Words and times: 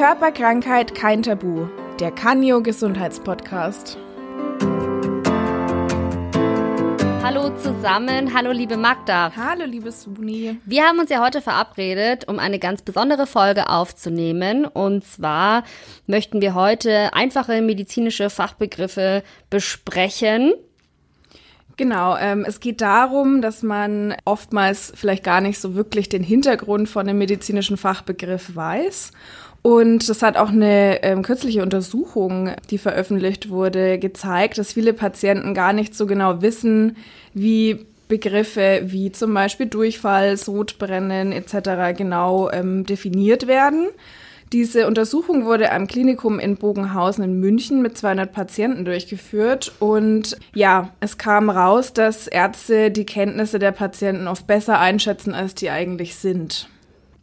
Körperkrankheit 0.00 0.94
kein 0.94 1.22
Tabu. 1.22 1.66
Der 2.00 2.10
Canio 2.10 2.62
Gesundheitspodcast. 2.62 3.98
Hallo 7.22 7.54
zusammen, 7.58 8.32
hallo 8.32 8.50
liebe 8.50 8.78
Magda. 8.78 9.30
Hallo 9.36 9.66
liebe 9.66 9.92
Suni. 9.92 10.56
Wir 10.64 10.84
haben 10.84 11.00
uns 11.00 11.10
ja 11.10 11.22
heute 11.22 11.42
verabredet, 11.42 12.26
um 12.28 12.38
eine 12.38 12.58
ganz 12.58 12.80
besondere 12.80 13.26
Folge 13.26 13.68
aufzunehmen. 13.68 14.64
Und 14.64 15.04
zwar 15.04 15.64
möchten 16.06 16.40
wir 16.40 16.54
heute 16.54 17.12
einfache 17.12 17.60
medizinische 17.60 18.30
Fachbegriffe 18.30 19.22
besprechen. 19.50 20.54
Genau, 21.76 22.14
ähm, 22.18 22.44
es 22.46 22.60
geht 22.60 22.82
darum, 22.82 23.40
dass 23.40 23.62
man 23.62 24.14
oftmals 24.26 24.92
vielleicht 24.94 25.24
gar 25.24 25.40
nicht 25.40 25.58
so 25.58 25.74
wirklich 25.74 26.10
den 26.10 26.22
Hintergrund 26.22 26.90
von 26.90 27.06
dem 27.06 27.16
medizinischen 27.16 27.78
Fachbegriff 27.78 28.54
weiß. 28.54 29.12
Und 29.62 30.08
das 30.08 30.22
hat 30.22 30.36
auch 30.36 30.48
eine 30.48 31.02
ähm, 31.02 31.22
kürzliche 31.22 31.62
Untersuchung, 31.62 32.50
die 32.70 32.78
veröffentlicht 32.78 33.50
wurde, 33.50 33.98
gezeigt, 33.98 34.56
dass 34.56 34.72
viele 34.72 34.94
Patienten 34.94 35.52
gar 35.52 35.72
nicht 35.72 35.94
so 35.94 36.06
genau 36.06 36.40
wissen, 36.40 36.96
wie 37.34 37.86
Begriffe 38.08 38.82
wie 38.86 39.12
zum 39.12 39.32
Beispiel 39.32 39.66
Durchfall, 39.66 40.36
Sodbrennen 40.36 41.32
etc. 41.32 41.96
genau 41.96 42.50
ähm, 42.50 42.84
definiert 42.84 43.46
werden. 43.46 43.86
Diese 44.52 44.88
Untersuchung 44.88 45.44
wurde 45.44 45.70
am 45.70 45.86
Klinikum 45.86 46.40
in 46.40 46.56
Bogenhausen 46.56 47.22
in 47.22 47.38
München 47.38 47.82
mit 47.82 47.96
200 47.96 48.32
Patienten 48.32 48.84
durchgeführt 48.84 49.72
und 49.78 50.36
ja, 50.54 50.90
es 50.98 51.18
kam 51.18 51.50
raus, 51.50 51.92
dass 51.92 52.26
Ärzte 52.26 52.90
die 52.90 53.06
Kenntnisse 53.06 53.60
der 53.60 53.70
Patienten 53.70 54.26
oft 54.26 54.48
besser 54.48 54.80
einschätzen, 54.80 55.34
als 55.34 55.54
die 55.54 55.70
eigentlich 55.70 56.16
sind. 56.16 56.68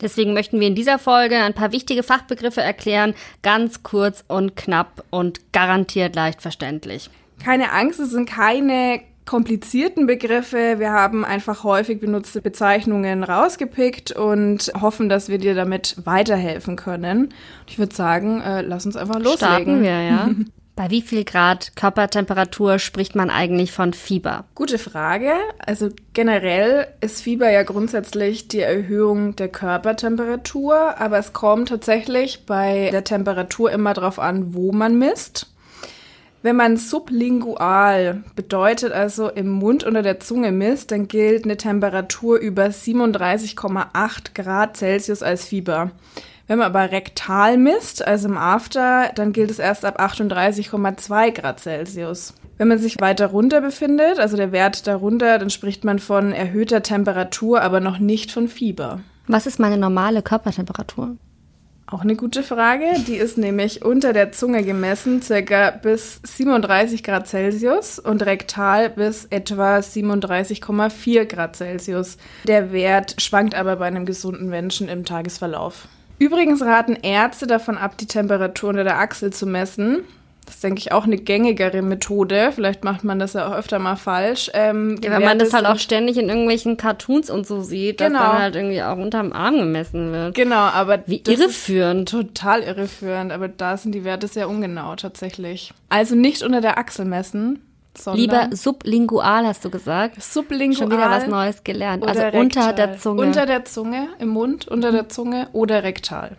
Deswegen 0.02 0.34
möchten 0.34 0.60
wir 0.60 0.68
in 0.68 0.76
dieser 0.76 1.00
Folge 1.00 1.38
ein 1.38 1.54
paar 1.54 1.72
wichtige 1.72 2.04
Fachbegriffe 2.04 2.62
erklären, 2.62 3.14
ganz 3.42 3.84
kurz 3.84 4.24
und 4.28 4.56
knapp 4.56 5.04
und 5.10 5.52
garantiert 5.54 6.16
leicht 6.16 6.42
verständlich. 6.42 7.10
Keine 7.44 7.72
Angst, 7.72 8.00
es 8.00 8.12
sind 8.12 8.30
keine 8.30 9.02
komplizierten 9.26 10.08
Begriffe. 10.08 10.80
Wir 10.80 10.92
haben 10.92 11.24
einfach 11.24 11.64
häufig 11.64 12.00
benutzte 12.00 12.42
Bezeichnungen 12.42 13.24
rausgepickt 13.24 14.12
und 14.14 14.72
hoffen, 14.82 15.10
dass 15.10 15.30
wir 15.30 15.38
dir 15.38 15.54
damit 15.54 15.98
weiterhelfen 16.06 16.78
können. 16.78 17.34
Ich 17.68 17.78
würde 17.78 17.94
sagen, 17.94 18.42
äh, 18.42 18.62
lass 18.62 18.86
uns 18.86 18.96
einfach 18.96 19.20
loslegen. 19.20 19.38
Starten 19.38 19.84
wir, 19.84 20.02
ja. 20.02 20.30
Bei 20.78 20.92
wie 20.92 21.02
viel 21.02 21.24
Grad 21.24 21.76
Körpertemperatur 21.76 22.78
spricht 22.78 23.16
man 23.16 23.32
eigentlich 23.32 23.72
von 23.72 23.94
Fieber? 23.94 24.46
Gute 24.54 24.78
Frage. 24.78 25.32
Also 25.58 25.90
generell 26.14 26.86
ist 27.02 27.24
Fieber 27.24 27.50
ja 27.50 27.64
grundsätzlich 27.64 28.48
die 28.48 28.60
Erhöhung 28.60 29.36
der 29.36 29.48
Körpertemperatur, 29.48 31.00
aber 31.00 31.18
es 31.18 31.34
kommt 31.34 31.70
tatsächlich 31.70 32.46
bei 32.46 32.90
der 32.92 33.04
Temperatur 33.04 33.72
immer 33.72 33.96
darauf 33.96 34.20
an, 34.20 34.54
wo 34.54 34.72
man 34.72 35.00
misst. 35.00 35.48
Wenn 36.44 36.56
man 36.56 36.78
sublingual 36.78 38.24
bedeutet, 38.36 38.92
also 38.92 39.30
im 39.30 39.50
Mund 39.50 39.84
unter 39.84 40.04
der 40.04 40.20
Zunge 40.20 40.52
misst, 40.52 40.92
dann 40.92 41.08
gilt 41.08 41.46
eine 41.46 41.58
Temperatur 41.58 42.38
über 42.38 42.68
37,8 42.68 44.36
Grad 44.36 44.78
Celsius 44.78 45.24
als 45.24 45.46
Fieber. 45.48 45.90
Wenn 46.48 46.60
man 46.60 46.68
aber 46.68 46.92
rektal 46.92 47.58
misst, 47.58 48.08
also 48.08 48.30
im 48.30 48.38
After, 48.38 49.12
dann 49.16 49.34
gilt 49.34 49.52
es 49.52 49.60
erst 49.60 49.84
ab 49.84 50.00
38,2 50.00 51.32
Grad 51.32 51.60
Celsius. 51.60 52.34
Wenn 52.58 52.70
man 52.70 52.80
sich 52.80 53.00
weiter 53.00 53.28
runter 53.28 53.62
befindet, 53.62 54.18
also 54.18 54.38
der 54.38 54.54
Wert 54.54 54.88
darunter, 54.88 55.38
dann 55.38 55.50
spricht 55.50 55.84
man 55.84 56.00
von 56.00 56.32
erhöhter 56.32 56.82
Temperatur, 56.82 57.62
aber 57.62 57.82
noch 57.82 58.00
nicht 58.00 58.32
von 58.32 58.48
Fieber. 58.48 59.02
Was 59.28 59.46
ist 59.46 59.60
meine 59.60 59.78
normale 59.78 60.22
Körpertemperatur? 60.22 61.18
Auch 61.90 62.02
eine 62.02 62.16
gute 62.16 62.44
Frage. 62.44 62.86
Die 63.08 63.16
ist 63.16 63.38
nämlich 63.38 63.84
unter 63.84 64.12
der 64.12 64.32
Zunge 64.32 64.64
gemessen, 64.64 65.22
circa 65.22 65.72
bis 65.72 66.20
37 66.24 67.04
Grad 67.04 67.28
Celsius 67.28 68.00
und 68.00 68.26
rektal 68.26 68.90
bis 68.90 69.26
etwa 69.26 69.78
37,4 69.78 71.26
Grad 71.26 71.56
Celsius. 71.56 72.18
Der 72.46 72.72
Wert 72.72 73.22
schwankt 73.22 73.56
aber 73.56 73.78
bei 73.78 73.86
einem 73.86 74.06
gesunden 74.06 74.50
Menschen 74.50 74.90
im 74.90 75.06
Tagesverlauf. 75.06 75.88
Übrigens 76.20 76.62
raten 76.62 76.96
Ärzte 76.96 77.48
davon 77.48 77.78
ab, 77.78 77.98
die 77.98 78.08
Temperatur 78.08 78.70
unter 78.70 78.84
der 78.84 79.00
Achsel 79.00 79.32
zu 79.32 79.46
messen. 79.46 80.04
Das 80.48 80.56
ist, 80.56 80.64
denke 80.64 80.80
ich, 80.80 80.94
auch 80.94 81.04
eine 81.04 81.18
gängigere 81.18 81.82
Methode. 81.82 82.54
Vielleicht 82.56 82.86
macht 82.86 83.04
man 83.04 83.20
das 83.20 83.34
ja 83.34 83.48
auch 83.48 83.54
öfter 83.54 83.80
mal 83.80 83.98
falsch. 83.98 84.50
Ähm, 84.54 84.98
ja, 85.04 85.12
weil 85.12 85.20
man 85.20 85.38
das 85.38 85.52
halt 85.52 85.66
auch 85.66 85.78
ständig 85.78 86.18
in 86.18 86.30
irgendwelchen 86.30 86.78
Cartoons 86.78 87.30
und 87.30 87.46
so 87.46 87.62
sieht, 87.62 87.98
genau. 87.98 88.20
dass 88.20 88.32
dann 88.32 88.42
halt 88.42 88.56
irgendwie 88.56 88.82
auch 88.82 88.98
unterm 88.98 89.34
Arm 89.34 89.58
gemessen 89.58 90.14
wird. 90.14 90.36
Genau, 90.36 90.56
aber 90.56 91.00
wie 91.06 91.22
irreführend. 91.28 92.10
Total 92.10 92.64
irreführend, 92.64 93.34
aber 93.34 93.50
da 93.50 93.76
sind 93.76 93.94
die 93.94 94.06
Werte 94.06 94.30
sehr 94.30 94.48
ungenau 94.48 94.96
tatsächlich. 94.96 95.74
Also 95.90 96.16
nicht 96.16 96.42
unter 96.44 96.62
der 96.62 96.78
Achsel 96.78 97.04
messen. 97.04 97.60
Lieber 98.14 98.50
sublingual, 98.52 99.46
hast 99.46 99.66
du 99.66 99.70
gesagt. 99.70 100.22
Sublingual. 100.22 100.78
Schon 100.78 100.92
wieder 100.92 101.10
was 101.10 101.28
Neues 101.28 101.64
gelernt. 101.64 102.06
Also 102.06 102.24
unter 102.38 102.74
der 102.74 102.98
Zunge. 102.98 103.22
Unter 103.22 103.46
der 103.46 103.66
Zunge, 103.66 104.08
im 104.20 104.30
Mund, 104.30 104.68
unter 104.68 104.92
der 104.92 105.10
Zunge 105.10 105.48
oder 105.54 105.84
rektal. 105.84 106.38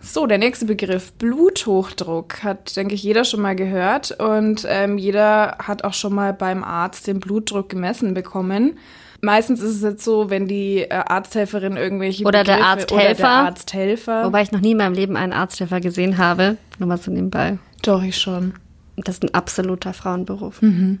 So, 0.00 0.26
der 0.26 0.38
nächste 0.38 0.66
Begriff, 0.66 1.12
Bluthochdruck, 1.14 2.44
hat, 2.44 2.76
denke 2.76 2.94
ich, 2.94 3.02
jeder 3.02 3.24
schon 3.24 3.40
mal 3.40 3.56
gehört 3.56 4.12
und 4.12 4.64
ähm, 4.68 4.98
jeder 4.98 5.56
hat 5.58 5.82
auch 5.82 5.94
schon 5.94 6.14
mal 6.14 6.32
beim 6.32 6.62
Arzt 6.62 7.08
den 7.08 7.18
Blutdruck 7.18 7.68
gemessen 7.68 8.14
bekommen. 8.14 8.78
Meistens 9.20 9.60
ist 9.62 9.76
es 9.76 9.82
jetzt 9.82 10.04
so, 10.04 10.30
wenn 10.30 10.46
die 10.46 10.82
äh, 10.82 10.90
Arzthelferin 10.90 11.76
irgendwelche 11.76 12.24
oder 12.24 12.44
Begriffe, 12.44 12.58
der 12.58 12.66
Arzthelfer, 12.66 13.02
oder 13.02 13.14
der 13.14 13.28
Arzthelfer, 13.28 14.24
wobei 14.26 14.42
ich 14.42 14.52
noch 14.52 14.60
nie 14.60 14.72
in 14.72 14.76
meinem 14.76 14.94
Leben 14.94 15.16
einen 15.16 15.32
Arzthelfer 15.32 15.80
gesehen 15.80 16.18
habe, 16.18 16.56
nur 16.78 16.88
mal 16.88 16.98
so 16.98 17.10
nebenbei. 17.10 17.58
Doch 17.82 18.02
ich 18.02 18.16
schon. 18.16 18.54
Das 18.96 19.16
ist 19.16 19.24
ein 19.24 19.34
absoluter 19.34 19.92
Frauenberuf. 19.92 20.62
Mhm. 20.62 21.00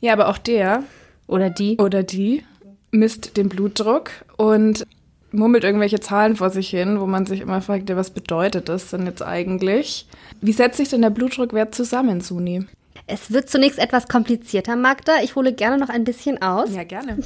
Ja, 0.00 0.12
aber 0.14 0.28
auch 0.28 0.38
der 0.38 0.84
oder 1.26 1.50
die 1.50 1.76
oder 1.78 2.02
die 2.02 2.44
misst 2.90 3.36
den 3.36 3.48
Blutdruck 3.48 4.10
und 4.36 4.86
murmelt 5.32 5.64
irgendwelche 5.64 6.00
Zahlen 6.00 6.36
vor 6.36 6.50
sich 6.50 6.70
hin, 6.70 7.00
wo 7.00 7.06
man 7.06 7.26
sich 7.26 7.40
immer 7.40 7.60
fragt, 7.60 7.88
ja, 7.88 7.96
was 7.96 8.10
bedeutet 8.10 8.68
das 8.68 8.90
denn 8.90 9.06
jetzt 9.06 9.22
eigentlich? 9.22 10.06
Wie 10.40 10.52
setzt 10.52 10.78
sich 10.78 10.88
denn 10.88 11.02
der 11.02 11.10
Blutdruckwert 11.10 11.74
zusammen, 11.74 12.20
Suni? 12.20 12.66
Es 13.06 13.32
wird 13.32 13.48
zunächst 13.48 13.78
etwas 13.78 14.08
komplizierter, 14.08 14.76
Magda. 14.76 15.14
Ich 15.22 15.34
hole 15.34 15.52
gerne 15.52 15.78
noch 15.78 15.88
ein 15.88 16.04
bisschen 16.04 16.42
aus. 16.42 16.74
Ja, 16.74 16.84
gerne. 16.84 17.18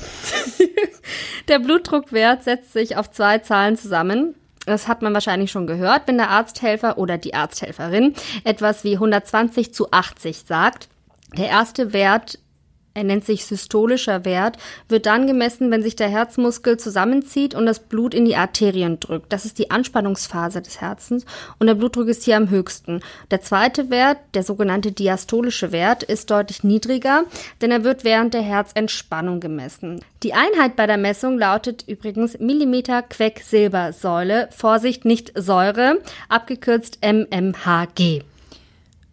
der 1.49 1.59
Blutdruckwert 1.59 2.45
setzt 2.45 2.73
sich 2.73 2.97
auf 2.97 3.11
zwei 3.11 3.39
Zahlen 3.39 3.77
zusammen. 3.77 4.35
Das 4.67 4.89
hat 4.89 5.03
man 5.03 5.15
wahrscheinlich 5.15 5.51
schon 5.51 5.67
gehört, 5.67 6.03
wenn 6.07 6.17
der 6.17 6.31
Arzthelfer 6.31 6.99
oder 6.99 7.19
die 7.19 7.35
Arzthelferin 7.35 8.15
etwas 8.45 8.85
wie 8.85 8.95
120 8.95 9.75
zu 9.75 9.91
80 9.91 10.45
sagt. 10.47 10.89
Der 11.37 11.49
erste 11.49 11.93
Wert 11.93 12.39
er 12.95 13.03
nennt 13.03 13.25
sich 13.25 13.45
systolischer 13.45 14.25
Wert, 14.25 14.57
wird 14.89 15.07
dann 15.07 15.27
gemessen, 15.27 15.73
wenn 15.73 15.83
sich 15.83 15.97
der 15.97 16.09
Herzmuskel 16.09 16.77
zusammenzieht 16.77 17.55
und 17.55 17.67
das 17.67 17.81
Blut 17.81 18.15
in 18.15 18.25
die 18.25 18.37
Arterien 18.37 19.01
drückt. 19.01 19.33
Das 19.33 19.45
ist 19.45 19.59
die 19.59 19.73
Anspannungsphase 19.73 20.63
des 20.63 20.81
Herzens 20.81 21.27
und 21.59 21.67
der 21.67 21.75
Blutdruck 21.75 22.07
ist 22.07 22.23
hier 22.23 22.37
am 22.37 22.51
höchsten. 22.51 23.01
Der 23.33 23.41
zweite 23.41 23.91
Wert, 23.91 24.19
der 24.35 24.45
sogenannte 24.45 24.93
diastolische 24.93 25.73
Wert, 25.73 26.05
ist 26.05 26.31
deutlich 26.31 26.63
niedriger, 26.63 27.25
denn 27.61 27.73
er 27.73 27.83
wird 27.83 28.05
während 28.05 28.33
der 28.33 28.43
Herzentspannung 28.43 29.41
gemessen. 29.41 30.01
Die 30.23 30.33
Einheit 30.33 30.77
bei 30.77 30.87
der 30.87 30.97
Messung 30.97 31.37
lautet 31.37 31.85
übrigens 31.89 32.39
Millimeter 32.39 33.03
Quecksilbersäule, 33.03 34.49
Vorsicht, 34.53 35.05
nicht 35.05 35.33
Säure, 35.35 36.01
abgekürzt 36.29 36.99
MMHG. 37.03 38.23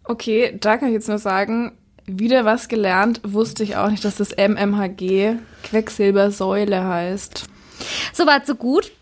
Okay, 0.04 0.56
da 0.60 0.76
kann 0.76 0.88
ich 0.88 0.94
jetzt 0.94 1.08
nur 1.08 1.18
sagen, 1.18 1.72
wieder 2.06 2.44
was 2.44 2.68
gelernt, 2.68 3.20
wusste 3.24 3.62
ich 3.62 3.76
auch 3.76 3.90
nicht, 3.90 4.04
dass 4.04 4.16
das 4.16 4.36
MMHG 4.36 5.36
Quecksilbersäule 5.64 6.84
heißt. 6.84 7.44
Soweit, 8.12 8.46
so 8.46 8.54
gut. 8.54 8.92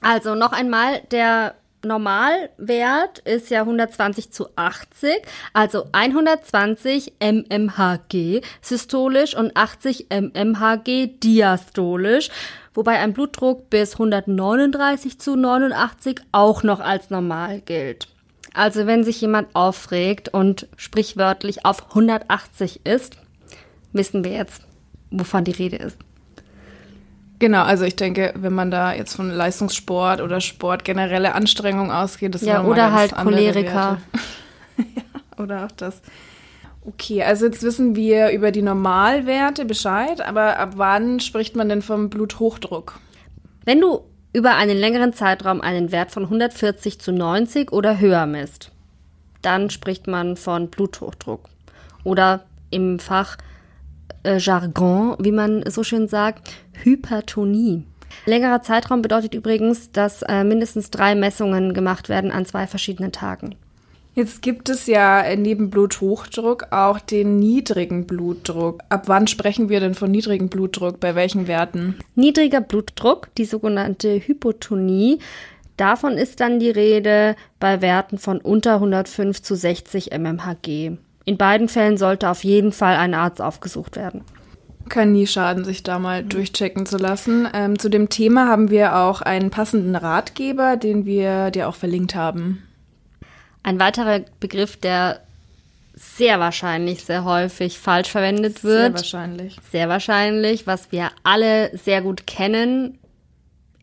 Also 0.00 0.34
noch 0.34 0.52
einmal, 0.52 1.00
der 1.10 1.54
Normalwert 1.84 3.20
ist 3.20 3.50
ja 3.50 3.60
120 3.60 4.32
zu 4.32 4.48
80, 4.56 5.22
also 5.52 5.86
120 5.92 7.14
mmHg 7.20 8.42
systolisch 8.60 9.36
und 9.36 9.56
80 9.56 10.06
mmHg 10.10 11.20
diastolisch, 11.22 12.30
wobei 12.74 12.98
ein 12.98 13.12
Blutdruck 13.12 13.70
bis 13.70 13.92
139 13.94 15.18
zu 15.18 15.36
89 15.36 16.20
auch 16.32 16.62
noch 16.62 16.80
als 16.80 17.10
normal 17.10 17.60
gilt. 17.60 18.08
Also 18.56 18.86
wenn 18.86 19.04
sich 19.04 19.20
jemand 19.20 19.54
aufregt 19.54 20.30
und 20.30 20.66
sprichwörtlich 20.78 21.66
auf 21.66 21.90
180 21.90 22.86
ist, 22.86 23.18
wissen 23.92 24.24
wir 24.24 24.32
jetzt, 24.32 24.62
wovon 25.10 25.44
die 25.44 25.50
Rede 25.50 25.76
ist. 25.76 25.98
Genau, 27.38 27.64
also 27.64 27.84
ich 27.84 27.96
denke, 27.96 28.32
wenn 28.34 28.54
man 28.54 28.70
da 28.70 28.94
jetzt 28.94 29.14
von 29.14 29.30
Leistungssport 29.30 30.22
oder 30.22 30.40
Sport 30.40 30.86
generelle 30.86 31.34
Anstrengung 31.34 31.92
ausgeht, 31.92 32.34
das 32.34 32.40
ja 32.40 32.64
oder 32.64 32.92
halt 32.92 33.14
Choleriker 33.14 33.98
ja, 34.78 35.02
oder 35.36 35.66
auch 35.66 35.72
das. 35.72 36.00
Okay, 36.82 37.22
also 37.24 37.44
jetzt 37.44 37.62
wissen 37.62 37.94
wir 37.94 38.30
über 38.30 38.52
die 38.52 38.62
Normalwerte 38.62 39.66
Bescheid, 39.66 40.26
aber 40.26 40.58
ab 40.58 40.72
wann 40.76 41.20
spricht 41.20 41.56
man 41.56 41.68
denn 41.68 41.82
vom 41.82 42.08
Bluthochdruck? 42.08 43.00
Wenn 43.66 43.82
du 43.82 44.00
über 44.36 44.54
einen 44.56 44.76
längeren 44.76 45.14
Zeitraum 45.14 45.62
einen 45.62 45.92
Wert 45.92 46.10
von 46.10 46.24
140 46.24 47.00
zu 47.00 47.10
90 47.10 47.72
oder 47.72 47.98
höher 47.98 48.26
misst. 48.26 48.70
Dann 49.40 49.70
spricht 49.70 50.06
man 50.08 50.36
von 50.36 50.68
Bluthochdruck. 50.68 51.48
Oder 52.04 52.44
im 52.68 52.98
Fach 52.98 53.38
äh, 54.24 54.36
wie 54.36 55.32
man 55.32 55.64
so 55.70 55.82
schön 55.82 56.06
sagt, 56.06 56.50
Hypertonie. 56.82 57.84
Längerer 58.26 58.60
Zeitraum 58.60 59.00
bedeutet 59.00 59.32
übrigens, 59.32 59.90
dass 59.90 60.20
äh, 60.20 60.44
mindestens 60.44 60.90
drei 60.90 61.14
Messungen 61.14 61.72
gemacht 61.72 62.10
werden 62.10 62.30
an 62.30 62.44
zwei 62.44 62.66
verschiedenen 62.66 63.12
Tagen. 63.12 63.54
Jetzt 64.16 64.40
gibt 64.40 64.70
es 64.70 64.86
ja 64.86 65.22
neben 65.36 65.68
Bluthochdruck 65.68 66.68
auch 66.70 66.98
den 66.98 67.36
niedrigen 67.36 68.06
Blutdruck. 68.06 68.80
Ab 68.88 69.08
wann 69.08 69.26
sprechen 69.26 69.68
wir 69.68 69.78
denn 69.78 69.94
von 69.94 70.10
niedrigem 70.10 70.48
Blutdruck? 70.48 71.00
Bei 71.00 71.14
welchen 71.14 71.46
Werten? 71.48 71.96
Niedriger 72.14 72.62
Blutdruck, 72.62 73.28
die 73.36 73.44
sogenannte 73.44 74.18
Hypotonie, 74.18 75.18
davon 75.76 76.14
ist 76.14 76.40
dann 76.40 76.58
die 76.60 76.70
Rede 76.70 77.36
bei 77.60 77.82
Werten 77.82 78.16
von 78.16 78.38
unter 78.38 78.76
105 78.76 79.42
zu 79.42 79.54
60 79.54 80.10
mmHg. 80.18 80.96
In 81.26 81.36
beiden 81.36 81.68
Fällen 81.68 81.98
sollte 81.98 82.30
auf 82.30 82.42
jeden 82.42 82.72
Fall 82.72 82.96
ein 82.96 83.12
Arzt 83.12 83.42
aufgesucht 83.42 83.96
werden. 83.96 84.22
Kann 84.88 85.12
nie 85.12 85.26
schaden, 85.26 85.62
sich 85.62 85.82
da 85.82 85.98
mal 85.98 86.24
durchchecken 86.24 86.86
zu 86.86 86.96
lassen. 86.96 87.46
Ähm, 87.52 87.78
zu 87.78 87.90
dem 87.90 88.08
Thema 88.08 88.48
haben 88.48 88.70
wir 88.70 88.96
auch 88.96 89.20
einen 89.20 89.50
passenden 89.50 89.94
Ratgeber, 89.94 90.78
den 90.78 91.04
wir 91.04 91.50
dir 91.50 91.68
auch 91.68 91.74
verlinkt 91.74 92.14
haben. 92.14 92.62
Ein 93.66 93.80
weiterer 93.80 94.20
Begriff, 94.38 94.76
der 94.76 95.22
sehr 95.96 96.38
wahrscheinlich 96.38 97.02
sehr 97.02 97.24
häufig 97.24 97.80
falsch 97.80 98.08
verwendet 98.08 98.62
wird. 98.62 98.80
Sehr 98.80 98.94
wahrscheinlich. 98.94 99.56
Sehr 99.72 99.88
wahrscheinlich, 99.88 100.68
was 100.68 100.92
wir 100.92 101.10
alle 101.24 101.76
sehr 101.76 102.00
gut 102.00 102.28
kennen 102.28 102.96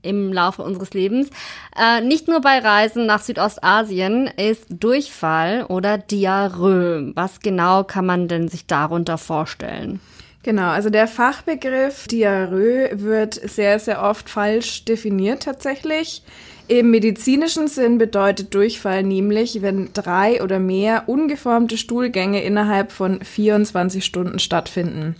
im 0.02 0.32
Laufe 0.32 0.62
unseres 0.62 0.94
Lebens. 0.94 1.32
Äh, 1.78 2.00
nicht 2.00 2.30
nur 2.30 2.40
bei 2.40 2.60
Reisen 2.60 3.06
nach 3.06 3.22
Südostasien 3.22 4.28
ist 4.28 4.68
Durchfall 4.70 5.66
oder 5.66 5.98
Diarrhoe. 5.98 7.12
Was 7.16 7.42
genau 7.42 7.84
kann 7.84 8.06
man 8.06 8.30
denn 8.30 8.48
sich 8.48 8.66
darunter 8.66 9.18
vorstellen? 9.18 10.00
Genau, 10.44 10.70
also 10.70 10.90
der 10.90 11.08
Fachbegriff 11.08 12.08
Diarrhoe 12.08 12.90
wird 13.02 13.34
sehr, 13.34 13.80
sehr 13.80 14.02
oft 14.02 14.30
falsch 14.30 14.86
definiert 14.86 15.44
tatsächlich. 15.44 16.24
Im 16.69 16.92
medizinischen 16.92 17.68
Sinn 17.68 17.98
bedeutet 17.98 18.54
Durchfall 18.54 19.04
nämlich, 19.04 19.62
wenn 19.62 19.89
drei 19.94 20.42
oder 20.42 20.60
mehr 20.60 21.04
ungeformte 21.07 21.77
Stuhlgänge 21.77 22.42
innerhalb 22.42 22.92
von 22.92 23.21
24 23.21 24.04
Stunden 24.04 24.39
stattfinden. 24.39 25.15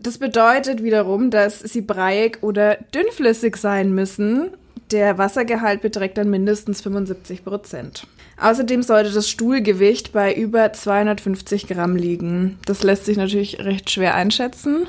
Das 0.00 0.18
bedeutet 0.18 0.82
wiederum, 0.82 1.30
dass 1.30 1.60
sie 1.60 1.80
breiig 1.80 2.38
oder 2.40 2.76
dünnflüssig 2.94 3.56
sein 3.56 3.92
müssen. 3.94 4.50
Der 4.90 5.18
Wassergehalt 5.18 5.80
beträgt 5.80 6.18
dann 6.18 6.30
mindestens 6.30 6.82
75 6.82 7.44
Prozent. 7.44 8.06
Außerdem 8.40 8.82
sollte 8.82 9.12
das 9.12 9.28
Stuhlgewicht 9.28 10.12
bei 10.12 10.34
über 10.34 10.72
250 10.72 11.68
Gramm 11.68 11.96
liegen. 11.96 12.58
Das 12.66 12.82
lässt 12.82 13.06
sich 13.06 13.16
natürlich 13.16 13.60
recht 13.60 13.90
schwer 13.90 14.14
einschätzen. 14.14 14.86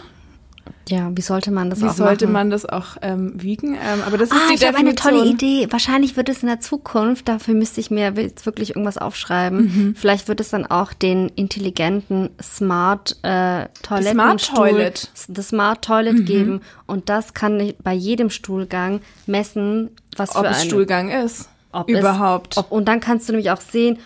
Ja, 0.90 1.10
wie 1.16 1.22
sollte 1.22 1.50
man 1.50 1.70
das 1.70 1.82
Wie 1.82 1.86
auch 1.86 1.94
sollte 1.94 2.26
machen? 2.26 2.34
man 2.34 2.50
das 2.50 2.66
auch 2.66 2.98
ähm, 3.02 3.32
wiegen? 3.42 3.76
Ähm, 3.76 4.02
aber 4.06 4.18
das 4.18 4.30
ist 4.30 4.36
ah, 4.36 4.48
die 4.50 4.56
ich 4.56 4.66
habe 4.68 4.78
eine 4.78 4.94
Definition. 4.94 5.22
tolle 5.22 5.32
Idee. 5.32 5.68
Wahrscheinlich 5.72 6.18
wird 6.18 6.28
es 6.28 6.44
in 6.44 6.48
der 6.50 6.60
Zukunft, 6.60 7.30
dafür 7.30 7.54
müsste 7.54 7.80
ich 7.80 7.90
mir 7.90 8.12
jetzt 8.18 8.46
wirklich 8.46 8.72
irgendwas 8.72 8.98
aufschreiben. 8.98 9.60
Mhm. 9.60 9.96
Vielleicht 9.96 10.28
wird 10.28 10.42
es 10.42 10.50
dann 10.50 10.66
auch 10.66 10.92
den 10.92 11.30
intelligenten 11.30 12.30
Smart 12.42 13.18
äh, 13.24 13.68
Toilettenstuhl, 13.82 14.12
Smart 14.12 14.46
Toilet. 14.56 15.10
das 15.30 15.48
Smart 15.50 15.86
Toilet 15.86 16.26
geben 16.26 16.62
und 16.86 17.08
das 17.08 17.34
kann 17.34 17.74
bei 17.82 17.94
jedem 17.94 18.30
Stuhlgang 18.30 19.00
messen, 19.26 19.90
was 20.18 20.36
Ob 20.36 20.44
für 20.46 20.52
es 20.52 20.58
eine 20.58 20.66
Stuhlgang 20.66 21.10
ist. 21.10 21.50
ob 21.72 21.90
Überhaupt. 21.90 22.54
Es, 22.54 22.58
ob, 22.58 22.72
und 22.72 22.88
dann 22.90 23.00
kannst 23.00 23.30
du 23.30 23.34
nämlich 23.34 23.52
auch 23.52 23.62
sehen, 23.62 24.00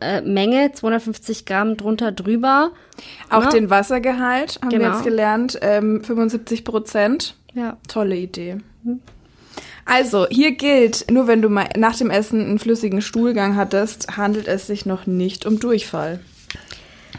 äh, 0.00 0.20
Menge 0.22 0.72
250 0.72 1.44
Gramm 1.46 1.76
drunter 1.76 2.12
drüber. 2.12 2.70
Auch 3.30 3.44
Ne? 3.44 3.50
den 3.50 3.70
Wassergehalt 3.70 4.58
haben 4.62 4.70
wir 4.70 4.78
Genau. 4.78 4.92
jetzt 4.94 5.04
gelernt, 5.04 5.58
ähm, 5.62 6.02
75 6.04 6.64
Prozent. 6.64 7.34
Ja. 7.54 7.76
Tolle 7.88 8.16
Idee. 8.16 8.58
Also, 9.86 10.26
hier 10.28 10.52
gilt, 10.52 11.10
nur 11.10 11.26
wenn 11.26 11.42
du 11.42 11.48
mal 11.50 11.68
nach 11.76 11.96
dem 11.96 12.10
Essen 12.10 12.40
einen 12.40 12.58
flüssigen 12.58 13.02
Stuhlgang 13.02 13.54
hattest, 13.56 14.16
handelt 14.16 14.48
es 14.48 14.66
sich 14.66 14.86
noch 14.86 15.06
nicht 15.06 15.44
um 15.44 15.60
Durchfall. 15.60 16.20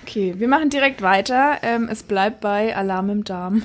Okay, 0.01 0.35
wir 0.37 0.47
machen 0.47 0.69
direkt 0.69 1.01
weiter. 1.01 1.57
Ähm, 1.61 1.87
es 1.91 2.03
bleibt 2.03 2.41
bei 2.41 2.75
Alarm 2.75 3.09
im 3.09 3.23
Darm. 3.23 3.63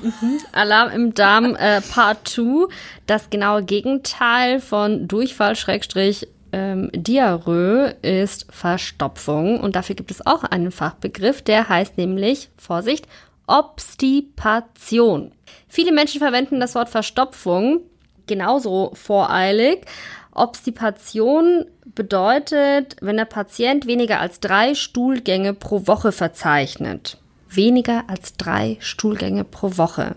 Alarm 0.53 0.91
im 0.91 1.13
Darm 1.13 1.55
äh, 1.55 1.81
Part 1.81 2.27
2, 2.27 2.67
das 3.07 3.29
genaue 3.29 3.63
Gegenteil 3.63 4.59
von 4.59 5.07
Durchfall 5.07 5.55
Schrägstrich 5.55 6.27
ähm, 6.51 6.89
Diarrhoe 6.93 7.95
ist 8.01 8.45
Verstopfung 8.49 9.59
und 9.59 9.75
dafür 9.75 9.95
gibt 9.95 10.11
es 10.11 10.25
auch 10.25 10.43
einen 10.43 10.71
Fachbegriff, 10.71 11.41
der 11.41 11.69
heißt 11.69 11.97
nämlich, 11.97 12.49
Vorsicht, 12.57 13.07
Obstipation. 13.47 15.31
Viele 15.67 15.91
Menschen 15.91 16.19
verwenden 16.19 16.59
das 16.59 16.75
Wort 16.75 16.89
Verstopfung 16.89 17.81
genauso 18.27 18.91
voreilig. 18.93 19.85
Obstipation 20.33 21.65
bedeutet, 21.93 22.95
wenn 23.01 23.17
der 23.17 23.25
Patient 23.25 23.85
weniger 23.85 24.19
als 24.19 24.39
drei 24.39 24.75
Stuhlgänge 24.75 25.53
pro 25.53 25.87
Woche 25.87 26.11
verzeichnet. 26.11 27.17
Weniger 27.49 28.05
als 28.07 28.33
drei 28.37 28.77
Stuhlgänge 28.79 29.43
pro 29.43 29.77
Woche. 29.77 30.15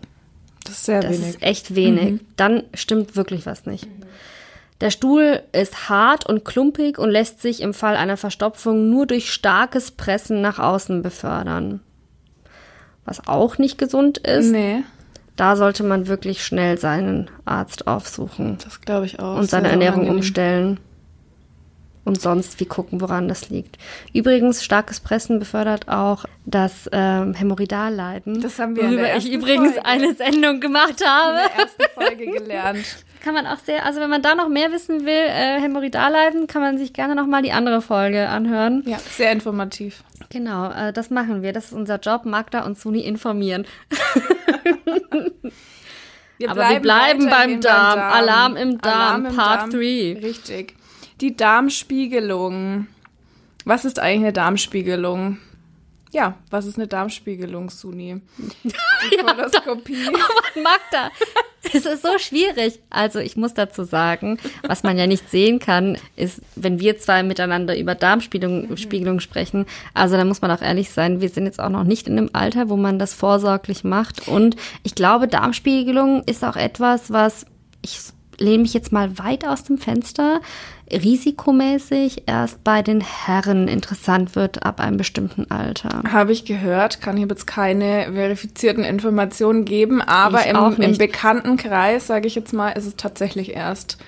Das 0.65 0.75
ist 0.75 0.85
sehr 0.85 1.01
Das 1.01 1.13
wenig. 1.13 1.29
ist 1.29 1.43
echt 1.43 1.75
wenig. 1.75 2.21
Dann 2.37 2.63
stimmt 2.75 3.17
wirklich 3.17 3.45
was 3.47 3.67
nicht. 3.67 3.89
Der 4.85 4.91
Stuhl 4.91 5.41
ist 5.53 5.89
hart 5.89 6.27
und 6.27 6.45
klumpig 6.45 6.99
und 6.99 7.09
lässt 7.09 7.41
sich 7.41 7.63
im 7.63 7.73
Fall 7.73 7.97
einer 7.97 8.19
Verstopfung 8.19 8.91
nur 8.91 9.07
durch 9.07 9.33
starkes 9.33 9.91
Pressen 9.91 10.43
nach 10.43 10.59
außen 10.59 11.01
befördern. 11.01 11.81
Was 13.07 13.27
auch 13.27 13.57
nicht 13.57 13.79
gesund 13.79 14.19
ist, 14.19 14.53
nee, 14.53 14.83
da 15.37 15.57
sollte 15.57 15.85
man 15.85 16.07
wirklich 16.07 16.45
schnell 16.45 16.77
seinen 16.77 17.31
Arzt 17.47 17.87
aufsuchen 17.87 18.59
das 18.63 18.83
glaube 18.83 19.07
ich 19.07 19.21
auch. 19.21 19.39
und 19.39 19.49
seine 19.49 19.71
Ernährung 19.71 20.07
umstellen. 20.07 20.79
Und 22.05 22.21
sonst 22.21 22.61
wie 22.61 22.67
gucken, 22.67 23.01
woran 23.01 23.29
das 23.29 23.49
liegt. 23.49 23.79
Übrigens, 24.13 24.63
starkes 24.63 25.01
Pressen 25.01 25.39
befördert 25.39 25.89
auch 25.89 26.27
das 26.45 26.91
ähm, 26.93 27.33
Hämorrhoidalleiden. 27.33 28.43
Das 28.43 28.59
haben 28.59 28.77
wir 28.77 28.83
in 28.83 28.91
der 28.91 29.01
worüber 29.01 29.17
ich 29.17 29.33
übrigens 29.33 29.73
Folge. 29.73 29.87
eine 29.87 30.15
Sendung 30.15 30.61
gemacht 30.61 31.03
habe. 31.03 31.39
In 31.39 31.49
der 31.57 31.65
ersten 31.65 31.85
Folge 31.95 32.27
gelernt. 32.27 32.85
Kann 33.25 33.33
man 33.33 33.47
auch 33.47 33.59
sehr, 33.59 33.87
also 33.87 34.03
wenn 34.03 34.11
man 34.11 34.21
da 34.21 34.35
noch 34.35 34.51
mehr 34.51 34.71
wissen 34.71 35.07
will, 35.07 35.09
äh, 35.09 35.59
Hämorrhoidalleiden, 35.59 36.47
kann 36.47 36.61
man 36.61 36.77
sich 36.77 36.93
gerne 36.93 37.15
nochmal 37.15 37.41
die 37.41 37.53
andere 37.53 37.81
Folge 37.81 38.29
anhören. 38.29 38.83
Ja, 38.85 38.99
sehr 38.99 39.33
informativ. 39.33 40.05
Genau, 40.29 40.71
äh, 40.71 40.93
das 40.93 41.09
machen 41.09 41.41
wir. 41.41 41.55
Das 41.55 41.67
ist 41.67 41.73
unser 41.73 41.99
Job, 41.99 42.27
Magda 42.27 42.67
und 42.67 42.79
Suni 42.79 43.01
informieren. 43.01 43.67
Wir 46.37 46.51
Aber 46.51 46.69
wir 46.69 46.81
bleiben 46.81 47.31
beim 47.31 47.61
Darm. 47.61 47.99
Alarm 48.01 48.57
im 48.57 48.81
Darm, 48.81 48.93
Alarm 48.93 49.27
im 49.27 49.37
Part 49.37 49.61
Darm. 49.61 49.71
3. 49.71 50.19
Richtig. 50.21 50.75
Die 51.21 51.37
Darmspiegelung. 51.37 52.89
Was 53.65 53.85
ist 53.85 54.01
eigentlich 54.01 54.25
eine 54.25 54.33
Darmspiegelung? 54.33 55.39
Ja, 56.15 56.37
was 56.49 56.65
ist 56.65 56.77
eine 56.77 56.87
Darmspiegelung, 56.87 57.71
Suni? 57.71 58.21
Die 58.63 59.17
Koloskopie. 59.17 59.97
Magda, 60.55 61.11
es 61.65 61.85
ist 61.85 62.03
so 62.03 62.19
schwierig. 62.21 62.79
Also 62.89 63.19
ich 63.19 63.37
muss 63.37 63.53
dazu 63.53 63.83
sagen, 63.83 64.39
was 64.63 64.85
man 64.85 64.97
ja 64.97 65.09
nicht 65.09 65.29
sehen 65.29 65.59
kann, 65.59 65.99
ist, 66.15 66.41
wenn 66.55 66.79
wir 66.79 66.99
zwei 66.99 67.25
miteinander 67.25 67.77
über 67.77 67.97
Darmspiegelung 67.97 68.77
Spiegelung 68.77 69.19
sprechen, 69.19 69.67
also 69.93 70.17
da 70.17 70.25
muss 70.25 70.41
man 70.41 70.53
auch 70.53 70.63
ehrlich 70.63 70.91
sein, 70.91 71.21
wir 71.21 71.31
sind 71.31 71.47
jetzt 71.47 71.59
auch 71.59 71.69
noch 71.69 71.83
nicht 71.83 72.07
in 72.07 72.17
einem 72.17 72.31
Alter, 72.33 72.69
wo 72.69 72.77
man 72.77 73.01
das 73.01 73.13
vorsorglich 73.13 73.83
macht. 73.83 74.29
Und 74.29 74.55
ich 74.85 74.95
glaube, 74.95 75.27
Darmspiegelung 75.27 76.23
ist 76.27 76.45
auch 76.45 76.57
etwas, 76.57 77.11
was 77.11 77.45
ich 77.83 77.99
lehne 78.39 78.63
mich 78.63 78.75
jetzt 78.75 78.93
mal 78.93 79.19
weit 79.19 79.47
aus 79.47 79.65
dem 79.65 79.79
Fenster, 79.79 80.41
risikomäßig 80.93 82.25
erst 82.27 82.63
bei 82.65 82.83
den 82.83 83.01
Herren 83.01 83.69
interessant 83.69 84.37
wird 84.37 84.65
ab 84.65 84.81
einem 84.81 84.97
bestimmten 84.97 85.51
Alter. 85.51 86.03
Habe 86.11 86.33
ich 86.33 86.45
gehört, 86.45 87.01
kann 87.01 87.17
ich 87.17 87.29
jetzt 87.29 87.47
keine 87.47 88.13
verifizierten 88.13 88.85
Informationen 88.85 89.65
geben, 89.65 90.01
aber 90.03 90.47
im, 90.47 90.57
im 90.57 90.91
nicht. 90.91 90.99
bekannten 90.99 91.57
Kreis, 91.57 92.07
sage 92.07 92.27
ich 92.27 92.35
jetzt 92.35 92.53
mal, 92.53 92.71
ist 92.71 92.87
es 92.87 92.97
tatsächlich 92.97 93.55
erst 93.55 93.99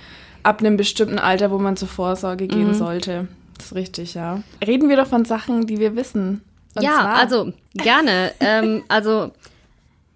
ab 0.43 0.61
einem 0.61 0.77
bestimmten 0.77 1.19
Alter, 1.19 1.51
wo 1.51 1.59
man 1.59 1.77
zur 1.77 1.89
Vorsorge 1.89 2.45
Mhm. 2.45 2.49
gehen 2.49 2.75
sollte. 2.75 3.29
Das 3.57 3.67
ist 3.67 3.75
richtig, 3.75 4.15
ja. 4.15 4.43
Reden 4.65 4.89
wir 4.89 4.97
doch 4.97 5.07
von 5.07 5.25
Sachen, 5.25 5.67
die 5.67 5.79
wir 5.79 5.97
wissen. 5.97 6.43
Und 6.75 6.83
ja, 6.83 7.15
also 7.15 7.53
gerne. 7.75 8.33
ähm, 8.41 8.85
also 8.89 9.33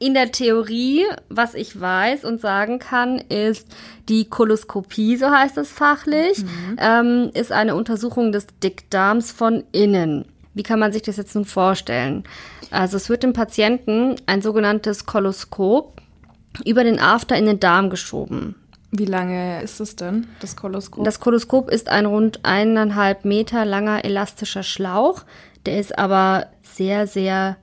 in 0.00 0.14
der 0.14 0.32
Theorie, 0.32 1.04
was 1.28 1.54
ich 1.54 1.78
weiß 1.78 2.24
und 2.24 2.40
sagen 2.40 2.78
kann, 2.78 3.18
ist 3.18 3.68
die 4.08 4.24
Koloskopie, 4.24 5.16
so 5.16 5.30
heißt 5.30 5.58
es 5.58 5.70
fachlich, 5.70 6.42
ähm, 6.78 7.30
ist 7.34 7.52
eine 7.52 7.76
Untersuchung 7.76 8.32
des 8.32 8.46
Dickdarms 8.62 9.30
von 9.30 9.62
innen. 9.72 10.24
Wie 10.54 10.62
kann 10.62 10.80
man 10.80 10.92
sich 10.92 11.02
das 11.02 11.18
jetzt 11.18 11.34
nun 11.34 11.44
vorstellen? 11.44 12.24
Also 12.70 12.96
es 12.96 13.10
wird 13.10 13.22
dem 13.22 13.34
Patienten 13.34 14.16
ein 14.24 14.40
sogenanntes 14.40 15.04
Koloskop 15.04 16.00
über 16.64 16.82
den 16.82 16.98
After 16.98 17.36
in 17.36 17.44
den 17.44 17.60
Darm 17.60 17.90
geschoben. 17.90 18.54
Wie 18.90 19.04
lange 19.04 19.62
ist 19.62 19.80
es 19.80 19.96
denn, 19.96 20.28
das 20.40 20.56
Koloskop? 20.56 21.04
Das 21.04 21.20
Koloskop 21.20 21.70
ist 21.70 21.88
ein 21.90 22.06
rund 22.06 22.40
eineinhalb 22.42 23.26
Meter 23.26 23.66
langer 23.66 24.04
elastischer 24.04 24.62
Schlauch. 24.62 25.24
Der 25.66 25.78
ist 25.78 25.96
aber 25.98 26.46
sehr, 26.62 27.06
sehr 27.06 27.58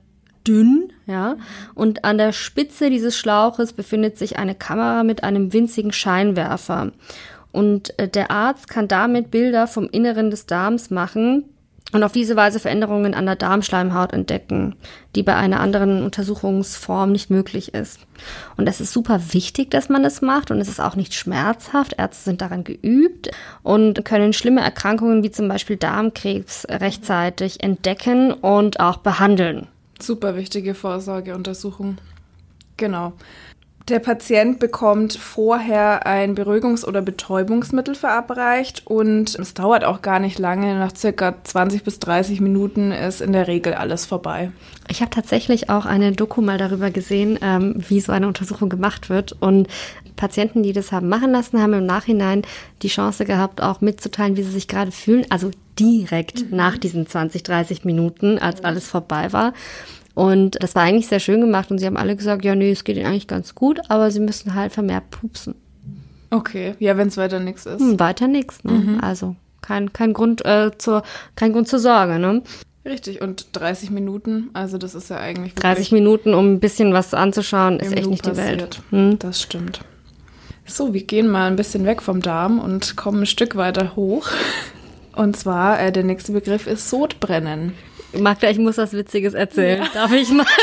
dünn, 0.48 0.92
ja. 1.06 1.36
Und 1.74 2.04
an 2.04 2.16
der 2.16 2.32
Spitze 2.32 2.88
dieses 2.88 3.16
Schlauches 3.16 3.74
befindet 3.74 4.16
sich 4.16 4.38
eine 4.38 4.54
Kamera 4.54 5.04
mit 5.04 5.22
einem 5.22 5.52
winzigen 5.52 5.92
Scheinwerfer. 5.92 6.92
Und 7.52 7.98
äh, 7.98 8.08
der 8.08 8.30
Arzt 8.30 8.68
kann 8.68 8.88
damit 8.88 9.30
Bilder 9.30 9.66
vom 9.66 9.88
Inneren 9.90 10.30
des 10.30 10.46
Darms 10.46 10.90
machen, 10.90 11.44
und 11.92 12.02
auf 12.02 12.12
diese 12.12 12.36
Weise 12.36 12.60
Veränderungen 12.60 13.14
an 13.14 13.24
der 13.24 13.36
Darmschleimhaut 13.36 14.12
entdecken, 14.12 14.74
die 15.14 15.22
bei 15.22 15.34
einer 15.34 15.60
anderen 15.60 16.02
Untersuchungsform 16.02 17.12
nicht 17.12 17.30
möglich 17.30 17.72
ist. 17.72 18.00
Und 18.56 18.68
es 18.68 18.80
ist 18.80 18.92
super 18.92 19.20
wichtig, 19.32 19.70
dass 19.70 19.88
man 19.88 20.02
das 20.02 20.20
macht 20.20 20.50
und 20.50 20.60
es 20.60 20.68
ist 20.68 20.80
auch 20.80 20.96
nicht 20.96 21.14
schmerzhaft. 21.14 21.94
Ärzte 21.96 22.24
sind 22.24 22.42
daran 22.42 22.64
geübt 22.64 23.30
und 23.62 24.04
können 24.04 24.34
schlimme 24.34 24.60
Erkrankungen 24.60 25.22
wie 25.22 25.30
zum 25.30 25.48
Beispiel 25.48 25.76
Darmkrebs 25.76 26.66
rechtzeitig 26.68 27.62
entdecken 27.62 28.32
und 28.32 28.80
auch 28.80 28.98
behandeln. 28.98 29.68
Super 30.00 30.36
wichtige 30.36 30.74
Vorsorgeuntersuchung. 30.74 31.98
Genau. 32.76 33.12
Der 33.88 34.00
Patient 34.00 34.58
bekommt 34.58 35.14
vorher 35.14 36.06
ein 36.06 36.34
Beruhigungs- 36.34 36.84
oder 36.84 37.00
Betäubungsmittel 37.00 37.94
verabreicht 37.94 38.82
und 38.86 39.34
es 39.34 39.54
dauert 39.54 39.82
auch 39.82 40.02
gar 40.02 40.18
nicht 40.18 40.38
lange. 40.38 40.78
Nach 40.78 40.94
circa 40.94 41.36
20 41.42 41.84
bis 41.84 41.98
30 41.98 42.42
Minuten 42.42 42.92
ist 42.92 43.22
in 43.22 43.32
der 43.32 43.48
Regel 43.48 43.72
alles 43.72 44.04
vorbei. 44.04 44.52
Ich 44.88 45.00
habe 45.00 45.10
tatsächlich 45.10 45.70
auch 45.70 45.86
eine 45.86 46.12
Doku 46.12 46.42
mal 46.42 46.58
darüber 46.58 46.90
gesehen, 46.90 47.38
ähm, 47.40 47.76
wie 47.88 48.00
so 48.00 48.12
eine 48.12 48.28
Untersuchung 48.28 48.68
gemacht 48.68 49.08
wird. 49.08 49.34
Und 49.40 49.68
Patienten, 50.16 50.62
die 50.62 50.74
das 50.74 50.92
haben 50.92 51.08
machen 51.08 51.32
lassen, 51.32 51.62
haben 51.62 51.72
im 51.72 51.86
Nachhinein 51.86 52.42
die 52.82 52.88
Chance 52.88 53.24
gehabt, 53.24 53.62
auch 53.62 53.80
mitzuteilen, 53.80 54.36
wie 54.36 54.42
sie 54.42 54.50
sich 54.50 54.68
gerade 54.68 54.92
fühlen. 54.92 55.24
Also 55.30 55.50
direkt 55.78 56.50
mhm. 56.50 56.56
nach 56.56 56.76
diesen 56.76 57.06
20, 57.06 57.42
30 57.42 57.84
Minuten, 57.86 58.38
als 58.38 58.62
alles 58.64 58.86
vorbei 58.88 59.32
war. 59.32 59.54
Und 60.18 60.60
das 60.60 60.74
war 60.74 60.82
eigentlich 60.82 61.06
sehr 61.06 61.20
schön 61.20 61.40
gemacht 61.40 61.70
und 61.70 61.78
sie 61.78 61.86
haben 61.86 61.96
alle 61.96 62.16
gesagt, 62.16 62.44
ja, 62.44 62.56
nee, 62.56 62.72
es 62.72 62.82
geht 62.82 62.96
ihnen 62.96 63.06
eigentlich 63.06 63.28
ganz 63.28 63.54
gut, 63.54 63.80
aber 63.88 64.10
sie 64.10 64.18
müssen 64.18 64.54
halt 64.54 64.72
vermehrt 64.72 65.10
pupsen. 65.10 65.54
Okay, 66.30 66.74
ja, 66.80 66.96
wenn 66.96 67.06
es 67.06 67.16
weiter 67.16 67.38
nichts 67.38 67.66
ist. 67.66 67.78
Hm, 67.78 68.00
weiter 68.00 68.26
nichts, 68.26 68.64
ne? 68.64 68.72
Mhm. 68.72 69.00
Also 69.00 69.36
kein, 69.62 69.92
kein 69.92 70.14
Grund 70.14 70.44
äh, 70.44 70.72
zur 70.76 71.04
kein 71.36 71.52
Grund 71.52 71.68
zur 71.68 71.78
Sorge, 71.78 72.18
ne? 72.18 72.42
Richtig, 72.84 73.20
und 73.20 73.46
30 73.52 73.90
Minuten, 73.92 74.50
also 74.54 74.76
das 74.76 74.96
ist 74.96 75.08
ja 75.08 75.18
eigentlich 75.18 75.54
30 75.54 75.92
Minuten, 75.92 76.34
um 76.34 76.54
ein 76.54 76.58
bisschen 76.58 76.92
was 76.92 77.14
anzuschauen, 77.14 77.78
ist 77.78 77.92
echt 77.92 78.02
Loop 78.02 78.10
nicht 78.10 78.26
die 78.26 78.30
passiert. 78.30 78.60
Welt. 78.60 78.82
Hm? 78.90 79.18
Das 79.20 79.40
stimmt. 79.40 79.82
So, 80.66 80.94
wir 80.94 81.04
gehen 81.04 81.28
mal 81.28 81.46
ein 81.46 81.54
bisschen 81.54 81.84
weg 81.84 82.02
vom 82.02 82.22
Darm 82.22 82.58
und 82.58 82.96
kommen 82.96 83.22
ein 83.22 83.26
Stück 83.26 83.54
weiter 83.54 83.94
hoch. 83.94 84.28
Und 85.14 85.36
zwar, 85.36 85.78
äh, 85.78 85.92
der 85.92 86.02
nächste 86.02 86.32
Begriff 86.32 86.66
ist 86.66 86.90
Sodbrennen. 86.90 87.74
Magda, 88.12 88.50
ich 88.50 88.58
muss 88.58 88.78
was 88.78 88.92
Witziges 88.92 89.34
erzählen. 89.34 89.82
Ja. 89.82 89.88
Darf 89.92 90.12
ich 90.12 90.30
mal? 90.30 90.46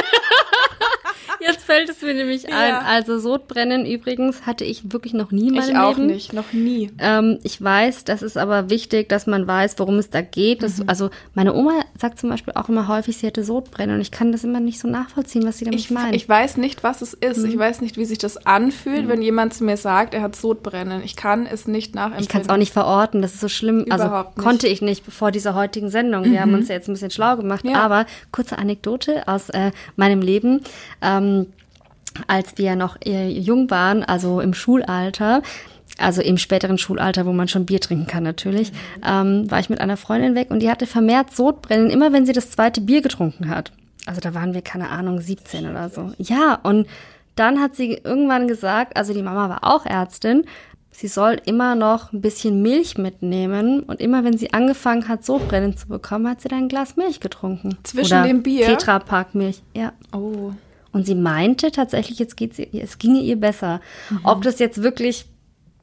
Jetzt 1.47 1.63
fällt 1.63 1.89
es 1.89 2.01
mir 2.01 2.13
nämlich 2.13 2.43
ja. 2.43 2.49
ein. 2.49 2.73
Also 2.85 3.19
Sodbrennen 3.19 3.85
übrigens 3.85 4.45
hatte 4.45 4.63
ich 4.63 4.91
wirklich 4.91 5.13
noch 5.13 5.31
nie 5.31 5.49
in 5.49 5.55
meinem 5.55 5.69
ich 5.69 5.77
auch 5.77 5.97
nicht, 5.97 6.33
noch 6.33 6.53
nie. 6.53 6.91
Ähm, 6.99 7.39
ich 7.43 7.61
weiß, 7.61 8.03
das 8.03 8.21
ist 8.21 8.37
aber 8.37 8.69
wichtig, 8.69 9.09
dass 9.09 9.27
man 9.27 9.45
weiß, 9.45 9.75
worum 9.77 9.97
es 9.97 10.09
da 10.09 10.21
geht. 10.21 10.63
Das, 10.63 10.79
mhm. 10.79 10.89
Also 10.89 11.09
meine 11.33 11.53
Oma 11.53 11.81
sagt 11.99 12.19
zum 12.19 12.29
Beispiel 12.29 12.53
auch 12.55 12.69
immer 12.69 12.87
häufig, 12.87 13.17
sie 13.17 13.27
hätte 13.27 13.43
Sodbrennen 13.43 13.95
und 13.95 14.01
ich 14.01 14.11
kann 14.11 14.31
das 14.31 14.43
immer 14.43 14.59
nicht 14.59 14.79
so 14.79 14.87
nachvollziehen, 14.87 15.45
was 15.45 15.59
sie 15.59 15.65
damit 15.65 15.79
ich, 15.79 15.91
meint. 15.91 16.15
Ich 16.15 16.27
weiß 16.27 16.57
nicht, 16.57 16.83
was 16.83 17.01
es 17.01 17.13
ist. 17.13 17.39
Mhm. 17.39 17.49
Ich 17.49 17.57
weiß 17.57 17.81
nicht, 17.81 17.97
wie 17.97 18.05
sich 18.05 18.17
das 18.17 18.45
anfühlt, 18.45 19.05
mhm. 19.05 19.09
wenn 19.09 19.21
jemand 19.21 19.53
zu 19.53 19.63
mir 19.63 19.77
sagt, 19.77 20.13
er 20.13 20.21
hat 20.21 20.35
Sodbrennen. 20.35 21.03
Ich 21.03 21.15
kann 21.15 21.45
es 21.45 21.67
nicht 21.67 21.93
nachempfinden. 21.93 22.23
Ich 22.23 22.29
kann 22.29 22.41
es 22.41 22.49
auch 22.49 22.57
nicht 22.57 22.73
verorten. 22.73 23.21
Das 23.21 23.35
ist 23.35 23.41
so 23.41 23.49
schlimm. 23.49 23.85
Also 23.89 24.05
Überhaupt 24.05 24.37
also 24.37 24.47
konnte 24.47 24.67
ich 24.67 24.81
nicht 24.81 25.05
vor 25.05 25.31
dieser 25.31 25.53
heutigen 25.53 25.89
Sendung. 25.89 26.25
Wir 26.25 26.41
haben 26.41 26.49
mhm. 26.49 26.59
uns 26.59 26.69
ja 26.69 26.75
jetzt 26.75 26.87
ein 26.87 26.93
bisschen 26.93 27.11
schlau 27.11 27.37
gemacht. 27.37 27.65
Ja. 27.65 27.75
Aber 27.81 28.05
kurze 28.31 28.57
Anekdote 28.57 29.27
aus 29.27 29.49
äh, 29.49 29.71
meinem 29.95 30.21
Leben. 30.21 30.61
Ähm, 31.01 31.34
als 32.27 32.57
wir 32.57 32.75
noch 32.75 32.97
äh, 33.05 33.27
jung 33.27 33.69
waren, 33.69 34.03
also 34.03 34.39
im 34.39 34.53
Schulalter, 34.53 35.41
also 35.97 36.21
im 36.21 36.37
späteren 36.37 36.77
Schulalter, 36.77 37.25
wo 37.25 37.33
man 37.33 37.47
schon 37.47 37.65
Bier 37.65 37.79
trinken 37.79 38.07
kann 38.07 38.23
natürlich, 38.23 38.71
ähm, 39.05 39.49
war 39.49 39.59
ich 39.59 39.69
mit 39.69 39.79
einer 39.79 39.97
Freundin 39.97 40.35
weg 40.35 40.51
und 40.51 40.61
die 40.61 40.69
hatte 40.69 40.87
vermehrt 40.87 41.35
Sodbrennen, 41.35 41.89
immer 41.89 42.13
wenn 42.13 42.25
sie 42.25 42.33
das 42.33 42.51
zweite 42.51 42.81
Bier 42.81 43.01
getrunken 43.01 43.49
hat. 43.49 43.71
Also 44.05 44.21
da 44.21 44.33
waren 44.33 44.53
wir, 44.53 44.61
keine 44.61 44.89
Ahnung, 44.89 45.19
17 45.19 45.69
oder 45.69 45.89
so. 45.89 46.11
Ja, 46.17 46.59
und 46.63 46.87
dann 47.35 47.59
hat 47.59 47.75
sie 47.75 47.99
irgendwann 48.03 48.47
gesagt, 48.47 48.97
also 48.97 49.13
die 49.13 49.21
Mama 49.21 49.49
war 49.49 49.63
auch 49.63 49.85
Ärztin, 49.85 50.45
sie 50.91 51.07
soll 51.07 51.41
immer 51.45 51.75
noch 51.75 52.13
ein 52.13 52.21
bisschen 52.21 52.61
Milch 52.61 52.97
mitnehmen 52.97 53.81
und 53.81 53.99
immer 53.99 54.23
wenn 54.23 54.37
sie 54.37 54.53
angefangen 54.53 55.07
hat, 55.07 55.25
Sodbrennen 55.25 55.75
zu 55.75 55.87
bekommen, 55.87 56.29
hat 56.29 56.41
sie 56.41 56.47
dann 56.47 56.63
ein 56.63 56.69
Glas 56.69 56.95
Milch 56.95 57.19
getrunken. 57.19 57.77
Zwischen 57.83 58.19
Oder 58.19 58.27
dem 58.27 58.43
Bier? 58.43 58.67
Tetrapack 58.67 59.35
Milch, 59.35 59.61
ja. 59.75 59.91
Oh. 60.13 60.53
Und 60.95 61.05
sie 61.05 61.13
meinte 61.13 61.73
tatsächlich, 61.73 62.19
jetzt 62.19 62.37
geht's 62.37 62.57
ihr, 62.57 62.69
es 62.81 62.99
ginge 62.99 63.19
ihr 63.19 63.35
besser. 63.35 63.81
Mhm. 64.09 64.19
Ob 64.23 64.43
das 64.43 64.59
jetzt 64.59 64.81
wirklich 64.81 65.25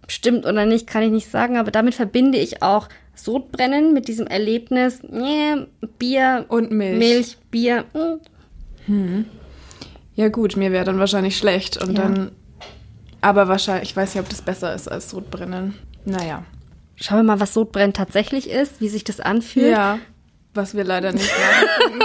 stimmt 0.09 0.47
oder 0.47 0.65
nicht, 0.65 0.87
kann 0.87 1.03
ich 1.03 1.11
nicht 1.11 1.31
sagen, 1.31 1.59
aber 1.59 1.71
damit 1.71 1.95
verbinde 1.95 2.39
ich 2.39 2.63
auch 2.63 2.89
Sodbrennen 3.15 3.93
mit 3.93 4.09
diesem 4.09 4.27
Erlebnis, 4.27 5.03
nee, 5.03 5.67
Bier 5.99 6.47
und 6.49 6.71
Milch. 6.71 6.99
Milch, 6.99 7.37
Bier. 7.51 7.85
Hm. 7.93 8.21
Hm. 8.87 9.25
Ja 10.15 10.31
gut, 10.31 10.57
mir 10.57 10.73
wäre 10.73 10.87
dann 10.87 10.99
wahrscheinlich 10.99 11.37
schlecht 11.37 11.77
und 11.77 11.95
ja. 11.95 12.05
dann, 12.05 12.33
aber 13.21 13.49
wahrscheinlich, 13.49 13.91
ich 13.91 13.97
weiß 13.97 14.15
nicht, 14.15 14.25
ob 14.25 14.31
das 14.31 14.41
besser 14.41 14.75
ist 14.75 14.91
als 14.91 15.11
Sodbrennen. 15.11 15.75
Naja. 16.07 16.43
Schauen 16.97 17.19
wir 17.19 17.35
mal, 17.35 17.41
was 17.41 17.53
Sodbrennen 17.53 17.93
tatsächlich 17.93 18.49
ist, 18.49 18.81
wie 18.81 18.89
sich 18.89 19.05
das 19.05 19.21
anfühlt. 19.21 19.73
Ja. 19.73 19.99
Was 20.55 20.75
wir 20.75 20.85
leider 20.85 21.13
nicht 21.13 21.31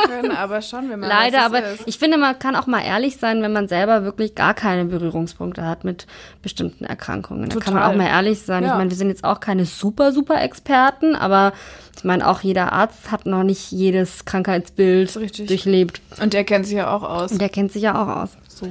können, 0.06 0.32
aber 0.32 0.62
schauen 0.62 0.90
wir 0.90 0.96
mal. 0.96 1.08
Leider, 1.08 1.44
aber 1.44 1.66
ist. 1.66 1.84
ich 1.86 1.98
finde, 1.98 2.18
man 2.18 2.40
kann 2.40 2.56
auch 2.56 2.66
mal 2.66 2.82
ehrlich 2.82 3.18
sein, 3.18 3.42
wenn 3.42 3.52
man 3.52 3.68
selber 3.68 4.06
wirklich 4.06 4.36
gar 4.36 4.54
keine 4.54 4.86
Berührungspunkte 4.86 5.66
hat 5.66 5.84
mit 5.84 6.08
bestimmten 6.42 6.86
Erkrankungen. 6.86 7.50
Total. 7.50 7.60
Da 7.60 7.66
kann 7.66 7.74
man 7.74 7.84
auch 7.84 7.98
mal 7.98 8.08
ehrlich 8.08 8.44
sein. 8.44 8.64
Ja. 8.64 8.70
Ich 8.70 8.78
meine, 8.78 8.90
wir 8.90 8.96
sind 8.96 9.10
jetzt 9.10 9.26
auch 9.26 9.42
keine 9.42 9.66
super, 9.66 10.14
super 10.14 10.42
Experten, 10.42 11.14
aber 11.16 11.52
ich 11.98 12.06
meine, 12.06 12.26
auch 12.26 12.40
jeder 12.40 12.72
Arzt 12.72 13.12
hat 13.12 13.26
noch 13.26 13.44
nicht 13.44 13.72
jedes 13.72 14.24
Krankheitsbild 14.24 15.14
durchlebt. 15.50 16.00
Und 16.22 16.32
der 16.32 16.46
kennt 16.46 16.68
sich 16.68 16.78
ja 16.78 16.90
auch 16.90 17.04
aus. 17.04 17.34
Und 17.34 17.42
der 17.42 17.50
kennt 17.50 17.74
sich 17.74 17.82
ja 17.82 18.02
auch 18.02 18.24
aus. 18.24 18.38
So. 18.48 18.70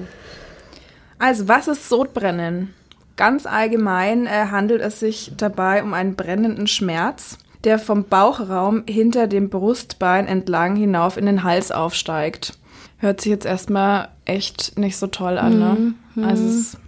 Also, 1.19 1.49
was 1.49 1.69
ist 1.69 1.87
Sodbrennen? 1.91 2.73
Ganz 3.17 3.45
allgemein 3.45 4.27
äh, 4.27 4.47
handelt 4.51 4.81
es 4.81 5.01
sich 5.01 5.33
dabei 5.37 5.83
um 5.83 5.93
einen 5.93 6.17
brennenden 6.17 6.67
Schmerz 6.67 7.39
der 7.67 7.79
vom 7.79 8.05
Bauchraum 8.05 8.85
hinter 8.89 9.27
dem 9.27 9.51
Brustbein 9.51 10.27
entlang 10.27 10.77
hinauf 10.77 11.17
in 11.17 11.27
den 11.27 11.43
Hals 11.43 11.73
aufsteigt. 11.73 12.59
Hört 12.99 13.21
sich 13.21 13.31
jetzt 13.31 13.45
erstmal 13.45 14.09
echt 14.25 14.79
nicht 14.79 14.97
so 14.97 15.09
toll 15.09 15.37
an, 15.37 15.59
ne? 15.59 15.95
Mhm. 16.15 16.25
Also 16.25 16.45
es, 16.47 16.79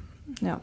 ja. 0.41 0.61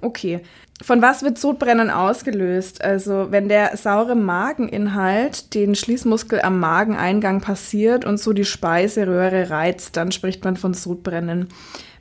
Okay. 0.00 0.40
Von 0.82 1.00
was 1.02 1.22
wird 1.22 1.38
Sodbrennen 1.38 1.88
ausgelöst? 1.88 2.84
Also, 2.84 3.28
wenn 3.30 3.48
der 3.48 3.76
saure 3.76 4.16
Mageninhalt 4.16 5.54
den 5.54 5.74
Schließmuskel 5.74 6.42
am 6.42 6.58
Mageneingang 6.58 7.40
passiert 7.40 8.04
und 8.04 8.18
so 8.18 8.32
die 8.32 8.44
Speiseröhre 8.44 9.50
reizt, 9.50 9.96
dann 9.96 10.12
spricht 10.12 10.44
man 10.44 10.56
von 10.56 10.74
Sodbrennen. 10.74 11.48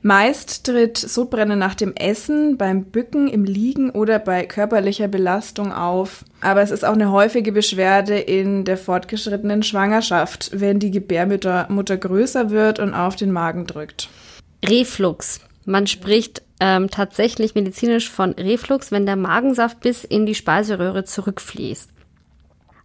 Meist 0.05 0.65
tritt 0.65 0.97
Sodbrennen 0.97 1.57
nach 1.57 1.75
dem 1.75 1.95
Essen, 1.95 2.57
beim 2.57 2.83
Bücken, 2.83 3.29
im 3.29 3.45
Liegen 3.45 3.89
oder 3.89 4.19
bei 4.19 4.45
körperlicher 4.45 5.07
Belastung 5.07 5.71
auf. 5.71 6.25
Aber 6.41 6.61
es 6.61 6.71
ist 6.71 6.83
auch 6.83 6.91
eine 6.93 7.13
häufige 7.13 7.53
Beschwerde 7.53 8.19
in 8.19 8.65
der 8.65 8.77
fortgeschrittenen 8.77 9.63
Schwangerschaft, 9.63 10.51
wenn 10.53 10.79
die 10.79 10.91
Gebärmutter 10.91 11.67
Mutter 11.69 11.95
größer 11.95 12.49
wird 12.49 12.79
und 12.79 12.93
auf 12.93 13.15
den 13.15 13.31
Magen 13.31 13.65
drückt. 13.65 14.09
Reflux. 14.65 15.39
Man 15.63 15.87
spricht 15.87 16.41
ähm, 16.59 16.89
tatsächlich 16.89 17.55
medizinisch 17.55 18.09
von 18.09 18.33
Reflux, 18.33 18.91
wenn 18.91 19.05
der 19.05 19.15
Magensaft 19.15 19.79
bis 19.79 20.03
in 20.03 20.25
die 20.25 20.35
Speiseröhre 20.35 21.05
zurückfließt. 21.05 21.89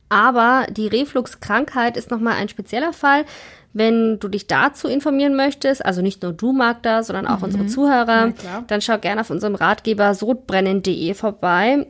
Aber 0.08 0.66
die 0.70 0.86
Refluxkrankheit 0.86 1.96
ist 1.96 2.10
nochmal 2.10 2.34
ein 2.34 2.48
spezieller 2.48 2.92
Fall. 2.92 3.24
Wenn 3.72 4.18
du 4.18 4.28
dich 4.28 4.46
dazu 4.46 4.88
informieren 4.88 5.36
möchtest, 5.36 5.84
also 5.84 6.00
nicht 6.02 6.22
nur 6.22 6.32
du, 6.32 6.52
Magda, 6.52 7.02
sondern 7.02 7.26
auch 7.26 7.38
mhm. 7.38 7.44
unsere 7.44 7.66
Zuhörer, 7.66 8.32
dann 8.66 8.80
schau 8.80 8.98
gerne 8.98 9.20
auf 9.20 9.30
unserem 9.30 9.54
Ratgeber 9.54 10.14
sodbrennen.de 10.14 11.14
vorbei. 11.14 11.86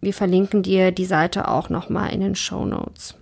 Wir 0.00 0.14
verlinken 0.14 0.62
dir 0.62 0.92
die 0.92 1.04
Seite 1.04 1.48
auch 1.48 1.68
nochmal 1.68 2.12
in 2.12 2.20
den 2.20 2.34
Show 2.34 2.64
Notes. 2.64 3.14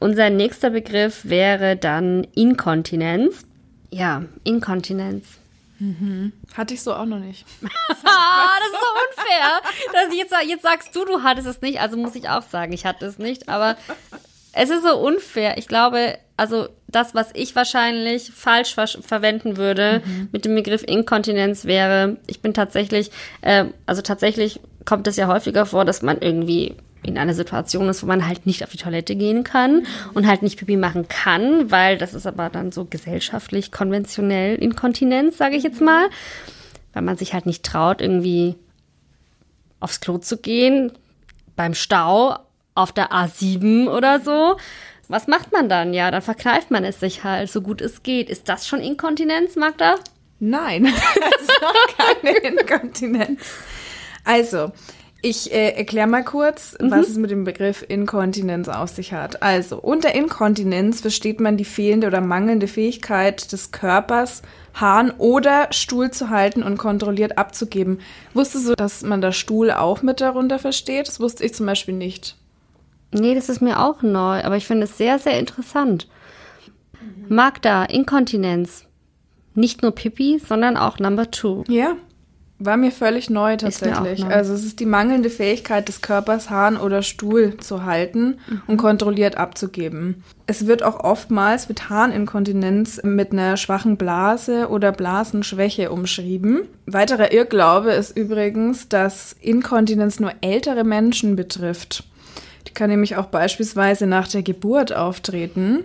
Unser 0.00 0.30
nächster 0.30 0.70
Begriff 0.70 1.24
wäre 1.24 1.76
dann 1.76 2.26
Inkontinenz. 2.34 3.46
Ja, 3.90 4.24
Inkontinenz. 4.42 5.38
Mhm. 5.78 6.32
Hatte 6.56 6.74
ich 6.74 6.82
so 6.82 6.94
auch 6.94 7.06
noch 7.06 7.18
nicht. 7.18 7.44
ah, 7.62 8.56
das 8.58 8.68
ist 8.68 8.80
so 8.80 9.22
unfair. 9.22 9.60
Das 9.92 10.16
jetzt, 10.16 10.34
jetzt 10.46 10.62
sagst 10.62 10.94
du, 10.94 11.04
du 11.04 11.22
hattest 11.22 11.46
es 11.46 11.60
nicht, 11.62 11.80
also 11.80 11.96
muss 11.96 12.14
ich 12.14 12.28
auch 12.28 12.42
sagen, 12.42 12.72
ich 12.72 12.84
hatte 12.84 13.06
es 13.06 13.18
nicht. 13.18 13.48
Aber 13.48 13.76
Es 14.54 14.70
ist 14.70 14.82
so 14.82 14.96
unfair. 14.98 15.58
Ich 15.58 15.68
glaube, 15.68 16.18
also 16.36 16.68
das, 16.88 17.14
was 17.14 17.30
ich 17.34 17.54
wahrscheinlich 17.56 18.30
falsch 18.30 18.74
ver 18.74 18.86
verwenden 18.86 19.56
würde 19.56 20.02
mhm. 20.04 20.28
mit 20.32 20.44
dem 20.44 20.54
Begriff 20.54 20.82
Inkontinenz 20.86 21.64
wäre, 21.64 22.16
ich 22.26 22.40
bin 22.40 22.54
tatsächlich, 22.54 23.10
äh, 23.42 23.66
also 23.86 24.02
tatsächlich 24.02 24.60
kommt 24.84 25.06
es 25.06 25.16
ja 25.16 25.26
häufiger 25.26 25.66
vor, 25.66 25.84
dass 25.84 26.02
man 26.02 26.18
irgendwie 26.18 26.76
in 27.02 27.18
einer 27.18 27.34
Situation 27.34 27.88
ist, 27.88 28.02
wo 28.02 28.06
man 28.06 28.26
halt 28.26 28.46
nicht 28.46 28.64
auf 28.64 28.70
die 28.70 28.78
Toilette 28.78 29.14
gehen 29.14 29.44
kann 29.44 29.86
und 30.14 30.26
halt 30.26 30.42
nicht 30.42 30.58
Pipi 30.58 30.76
machen 30.76 31.06
kann, 31.08 31.70
weil 31.70 31.98
das 31.98 32.14
ist 32.14 32.26
aber 32.26 32.48
dann 32.48 32.72
so 32.72 32.86
gesellschaftlich 32.86 33.70
konventionell 33.70 34.56
Inkontinenz, 34.56 35.36
sage 35.36 35.56
ich 35.56 35.62
jetzt 35.62 35.82
mal, 35.82 36.08
weil 36.92 37.02
man 37.02 37.16
sich 37.16 37.34
halt 37.34 37.46
nicht 37.46 37.62
traut, 37.62 38.00
irgendwie 38.00 38.56
aufs 39.80 40.00
Klo 40.00 40.18
zu 40.18 40.38
gehen, 40.38 40.92
beim 41.56 41.74
Stau, 41.74 42.38
auf 42.74 42.92
der 42.92 43.12
A7 43.12 43.88
oder 43.88 44.20
so. 44.20 44.56
Was 45.08 45.26
macht 45.26 45.52
man 45.52 45.68
dann? 45.68 45.92
Ja, 45.92 46.10
dann 46.10 46.22
verkneift 46.22 46.70
man 46.70 46.84
es 46.84 47.00
sich 47.00 47.24
halt, 47.24 47.50
so 47.50 47.60
gut 47.60 47.80
es 47.80 48.02
geht. 48.02 48.30
Ist 48.30 48.48
das 48.48 48.66
schon 48.66 48.80
Inkontinenz, 48.80 49.56
Magda? 49.56 49.96
Nein, 50.40 50.84
das 51.14 51.42
ist 51.42 51.60
noch 51.60 51.96
keine 51.96 52.36
Inkontinenz. 52.38 53.40
Also, 54.24 54.72
ich 55.20 55.52
äh, 55.52 55.70
erkläre 55.70 56.06
mal 56.06 56.24
kurz, 56.24 56.76
mhm. 56.78 56.90
was 56.90 57.08
es 57.08 57.16
mit 57.16 57.30
dem 57.30 57.44
Begriff 57.44 57.84
Inkontinenz 57.86 58.68
auf 58.68 58.90
sich 58.90 59.12
hat. 59.12 59.42
Also, 59.42 59.78
unter 59.78 60.14
Inkontinenz 60.14 61.00
versteht 61.00 61.40
man 61.40 61.56
die 61.56 61.64
fehlende 61.64 62.06
oder 62.06 62.20
mangelnde 62.20 62.66
Fähigkeit 62.66 63.52
des 63.52 63.70
Körpers, 63.70 64.42
Hahn 64.74 65.12
oder 65.12 65.68
Stuhl 65.70 66.10
zu 66.10 66.30
halten 66.30 66.62
und 66.62 66.78
kontrolliert 66.78 67.38
abzugeben. 67.38 68.00
Wusstest 68.32 68.68
du, 68.68 68.74
dass 68.74 69.02
man 69.02 69.20
da 69.20 69.32
Stuhl 69.32 69.70
auch 69.70 70.02
mit 70.02 70.20
darunter 70.20 70.58
versteht? 70.58 71.08
Das 71.08 71.20
wusste 71.20 71.44
ich 71.44 71.54
zum 71.54 71.66
Beispiel 71.66 71.94
nicht. 71.94 72.36
Nee, 73.14 73.34
das 73.34 73.48
ist 73.48 73.60
mir 73.60 73.80
auch 73.80 74.02
neu, 74.02 74.42
aber 74.42 74.56
ich 74.56 74.66
finde 74.66 74.84
es 74.84 74.98
sehr, 74.98 75.18
sehr 75.18 75.38
interessant. 75.38 76.08
Magda, 77.28 77.84
Inkontinenz. 77.84 78.84
Nicht 79.54 79.82
nur 79.82 79.92
Pipi, 79.92 80.40
sondern 80.44 80.76
auch 80.76 80.98
Number 80.98 81.30
Two. 81.30 81.64
Ja, 81.68 81.96
war 82.60 82.76
mir 82.76 82.92
völlig 82.92 83.30
neu 83.30 83.56
tatsächlich. 83.56 84.20
Neu. 84.20 84.32
Also 84.32 84.54
es 84.54 84.64
ist 84.64 84.78
die 84.78 84.86
mangelnde 84.86 85.28
Fähigkeit 85.28 85.88
des 85.88 86.02
Körpers, 86.02 86.50
Hahn 86.50 86.76
oder 86.76 87.02
Stuhl 87.02 87.56
zu 87.58 87.84
halten 87.84 88.38
mhm. 88.48 88.62
und 88.68 88.76
kontrolliert 88.76 89.36
abzugeben. 89.36 90.22
Es 90.46 90.66
wird 90.66 90.82
auch 90.82 91.00
oftmals 91.00 91.68
mit 91.68 91.90
Harninkontinenz 91.90 93.00
mit 93.02 93.32
einer 93.32 93.56
schwachen 93.56 93.96
Blase 93.96 94.68
oder 94.68 94.92
Blasenschwäche 94.92 95.90
umschrieben. 95.90 96.62
Weiterer 96.86 97.32
Irrglaube 97.32 97.90
ist 97.90 98.16
übrigens, 98.16 98.88
dass 98.88 99.34
Inkontinenz 99.40 100.20
nur 100.20 100.32
ältere 100.40 100.84
Menschen 100.84 101.34
betrifft. 101.34 102.04
Die 102.66 102.72
kann 102.72 102.90
nämlich 102.90 103.16
auch 103.16 103.26
beispielsweise 103.26 104.06
nach 104.06 104.28
der 104.28 104.42
Geburt 104.42 104.94
auftreten. 104.94 105.80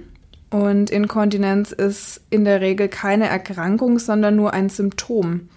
Und 0.50 0.90
Inkontinenz 0.90 1.72
ist 1.72 2.22
in 2.30 2.44
der 2.44 2.62
Regel 2.62 2.88
keine 2.88 3.28
Erkrankung, 3.28 4.00
sondern 4.00 4.36
nur 4.36 4.54
ein 4.54 4.70
Symptom 4.70 5.50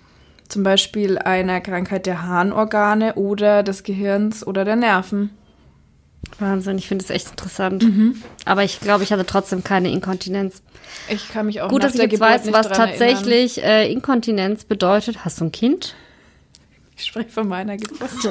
zum 0.53 0.63
Beispiel 0.63 1.19
einer 1.19 1.61
Krankheit 1.61 2.07
der 2.07 2.23
Harnorgane 2.23 3.15
oder 3.15 3.63
des 3.63 3.83
Gehirns 3.83 4.47
oder 4.47 4.65
der 4.65 4.77
Nerven. 4.77 5.31
Wahnsinn, 6.39 6.79
ich 6.79 6.87
finde 6.87 7.05
es 7.05 7.11
echt 7.11 7.31
interessant. 7.31 7.83
Mhm. 7.83 8.23
Aber 8.45 8.63
ich 8.63 8.79
glaube, 8.79 9.03
ich 9.03 9.13
hatte 9.13 9.27
trotzdem 9.27 9.65
keine 9.65 9.91
Inkontinenz. 9.91 10.63
Ich 11.09 11.31
kann 11.31 11.47
mich 11.47 11.63
auch 11.63 11.69
Gut, 11.69 11.83
dass 11.83 11.95
ich 11.95 12.03
jetzt 12.03 12.21
weiß, 12.21 12.53
was 12.53 12.69
tatsächlich 12.69 13.63
äh, 13.63 13.91
Inkontinenz 13.91 14.65
bedeutet. 14.65 15.25
Hast 15.25 15.41
du 15.41 15.47
ein 15.47 15.53
Kind? 15.53 15.95
Ich 16.97 17.07
spreche 17.07 17.31
von 17.31 17.49
meiner 17.49 17.77
Geburt. 17.77 18.11
So. 18.11 18.31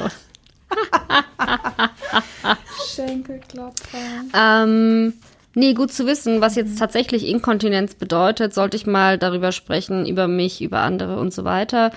Schenkelklopfer. 2.96 3.98
Ähm, 4.34 5.14
Nee, 5.54 5.74
gut 5.74 5.92
zu 5.92 6.08
wissen, 6.08 6.40
was 6.40 6.56
jetzt 6.56 6.80
tatsächlich 6.80 7.28
Inkontinenz 7.28 7.96
bedeutet, 7.96 8.54
sollte 8.54 8.78
ich 8.78 8.86
mal 8.86 9.18
darüber 9.18 9.52
sprechen, 9.52 10.06
über 10.06 10.28
mich, 10.30 10.62
über 10.62 10.80
andere 10.80 11.20
und 11.20 11.34
so 11.34 11.44
weiter. 11.44 11.92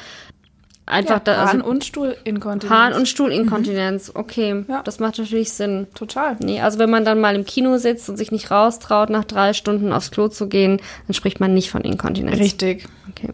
Einfach 0.87 1.15
ja, 1.15 1.21
da. 1.21 1.33
Also, 1.37 1.53
Harn- 1.53 1.61
und 1.63 1.85
Stuhlinkontinenz. 1.85 2.71
Harn- 2.71 2.93
und 2.93 3.09
Stuhlinkontinenz, 3.09 4.09
mhm. 4.09 4.21
okay. 4.21 4.65
Ja. 4.69 4.83
Das 4.83 4.99
macht 4.99 5.19
natürlich 5.19 5.53
Sinn. 5.53 5.87
Total. 5.95 6.37
Nee, 6.43 6.61
also 6.61 6.79
wenn 6.79 6.91
man 6.91 7.05
dann 7.05 7.21
mal 7.21 7.35
im 7.35 7.45
Kino 7.45 7.79
sitzt 7.79 8.09
und 8.11 8.17
sich 8.17 8.33
nicht 8.33 8.51
raustraut, 8.51 9.09
nach 9.09 9.25
drei 9.25 9.55
Stunden 9.55 9.93
aufs 9.93 10.11
Klo 10.11 10.29
zu 10.29 10.49
gehen, 10.49 10.81
dann 11.07 11.15
spricht 11.15 11.41
man 11.41 11.55
nicht 11.55 11.71
von 11.71 11.83
Inkontinenz. 11.83 12.39
Richtig. 12.39 12.87
Okay. 13.09 13.31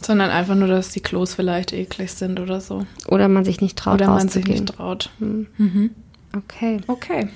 Sondern 0.00 0.30
einfach 0.30 0.54
nur, 0.54 0.68
dass 0.68 0.90
die 0.90 1.00
Klos 1.00 1.34
vielleicht 1.34 1.72
eklig 1.72 2.12
sind 2.12 2.38
oder 2.38 2.60
so. 2.60 2.86
Oder 3.08 3.28
man 3.28 3.44
sich 3.44 3.60
nicht 3.60 3.76
traut, 3.76 3.94
Oder 3.94 4.08
man 4.08 4.28
sich 4.28 4.46
nicht 4.46 4.66
traut. 4.66 5.10
Hm. 5.18 5.46
Mhm. 5.56 5.90
Okay. 6.36 6.80
Okay. 6.86 7.28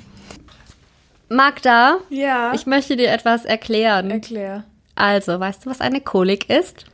Magda, 1.28 1.98
ja. 2.10 2.52
ich 2.54 2.66
möchte 2.66 2.96
dir 2.96 3.10
etwas 3.10 3.44
erklären. 3.44 4.10
Erklär. 4.10 4.64
Also, 4.94 5.40
weißt 5.40 5.64
du, 5.64 5.70
was 5.70 5.80
eine 5.80 6.00
Kolik 6.00 6.50
ist? 6.50 6.84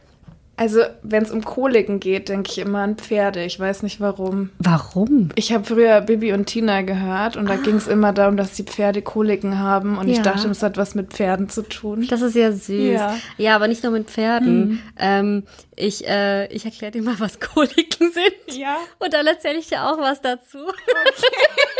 Also, 0.58 0.80
wenn 1.02 1.22
es 1.22 1.30
um 1.30 1.44
Koliken 1.44 2.00
geht, 2.00 2.28
denke 2.28 2.50
ich 2.50 2.58
immer 2.58 2.80
an 2.80 2.96
Pferde. 2.96 3.44
Ich 3.44 3.60
weiß 3.60 3.84
nicht 3.84 4.00
warum. 4.00 4.50
Warum? 4.58 5.28
Ich 5.36 5.52
habe 5.52 5.62
früher 5.64 6.00
Bibi 6.00 6.32
und 6.32 6.46
Tina 6.46 6.82
gehört 6.82 7.36
und 7.36 7.48
da 7.48 7.54
ah. 7.54 7.58
ging 7.58 7.76
es 7.76 7.86
immer 7.86 8.12
darum, 8.12 8.36
dass 8.36 8.54
die 8.54 8.64
Pferde 8.64 9.00
Koliken 9.00 9.60
haben 9.60 9.96
und 9.96 10.08
ja. 10.08 10.14
ich 10.14 10.20
dachte, 10.20 10.48
das 10.48 10.64
hat 10.64 10.76
was 10.76 10.96
mit 10.96 11.12
Pferden 11.12 11.48
zu 11.48 11.62
tun. 11.62 12.08
Das 12.10 12.22
ist 12.22 12.34
ja 12.34 12.50
süß. 12.50 12.92
Ja, 12.92 13.16
ja 13.36 13.54
aber 13.54 13.68
nicht 13.68 13.84
nur 13.84 13.92
mit 13.92 14.10
Pferden. 14.10 14.68
Mhm. 14.68 14.80
Ähm, 14.98 15.42
ich 15.76 16.08
äh, 16.08 16.52
ich 16.52 16.64
erkläre 16.64 16.90
dir 16.90 17.02
mal, 17.02 17.20
was 17.20 17.38
Koliken 17.38 18.10
sind. 18.12 18.58
Ja. 18.58 18.78
Und 18.98 19.14
dann 19.14 19.28
erzähle 19.28 19.60
ich 19.60 19.68
dir 19.68 19.84
auch 19.84 19.98
was 19.98 20.20
dazu. 20.22 20.58
Okay. 20.58 21.36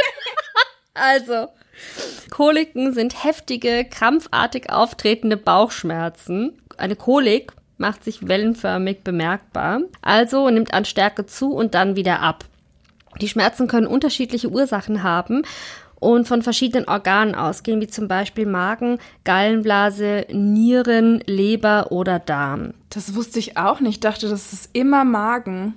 also, 0.95 1.49
Koliken 2.31 2.93
sind 2.93 3.25
heftige, 3.25 3.85
krampfartig 3.85 4.71
auftretende 4.71 5.37
Bauchschmerzen. 5.37 6.63
Eine 6.77 6.95
Kolik 6.95 7.51
macht 7.79 8.05
sich 8.05 8.29
wellenförmig 8.29 9.03
bemerkbar, 9.03 9.81
also 10.03 10.51
nimmt 10.51 10.75
an 10.75 10.85
Stärke 10.85 11.27
zu 11.27 11.53
und 11.53 11.75
dann 11.75 11.97
wieder 11.97 12.21
ab. 12.21 12.45
Die 13.21 13.29
Schmerzen 13.29 13.67
können 13.69 13.87
unterschiedliche 13.87 14.51
Ursachen 14.51 15.03
haben 15.03 15.43
und 16.01 16.29
von 16.29 16.43
verschiedenen 16.43 16.87
Organen 16.89 17.35
ausgehen, 17.35 17.81
wie 17.81 17.89
zum 17.89 18.07
Beispiel 18.07 18.47
Magen, 18.47 18.99
Gallenblase, 19.25 20.27
Nieren, 20.31 21.21
Leber 21.27 21.91
oder 21.91 22.19
Darm. 22.19 22.75
Das 22.91 23.15
wusste 23.15 23.39
ich 23.39 23.57
auch 23.57 23.81
nicht. 23.81 23.95
Ich 23.95 24.01
dachte, 24.01 24.29
das 24.29 24.53
ist 24.53 24.71
immer 24.75 25.05
Magen. 25.05 25.75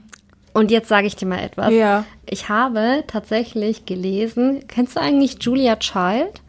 Und 0.53 0.69
jetzt 0.69 0.89
sage 0.89 1.07
ich 1.07 1.15
dir 1.15 1.27
mal 1.27 1.39
etwas. 1.39 1.71
Ja. 1.71 2.05
Ich 2.25 2.49
habe 2.49 3.03
tatsächlich 3.07 3.85
gelesen, 3.85 4.67
kennst 4.67 4.95
du 4.95 4.99
eigentlich 4.99 5.37
Julia 5.41 5.77
Child? 5.77 6.41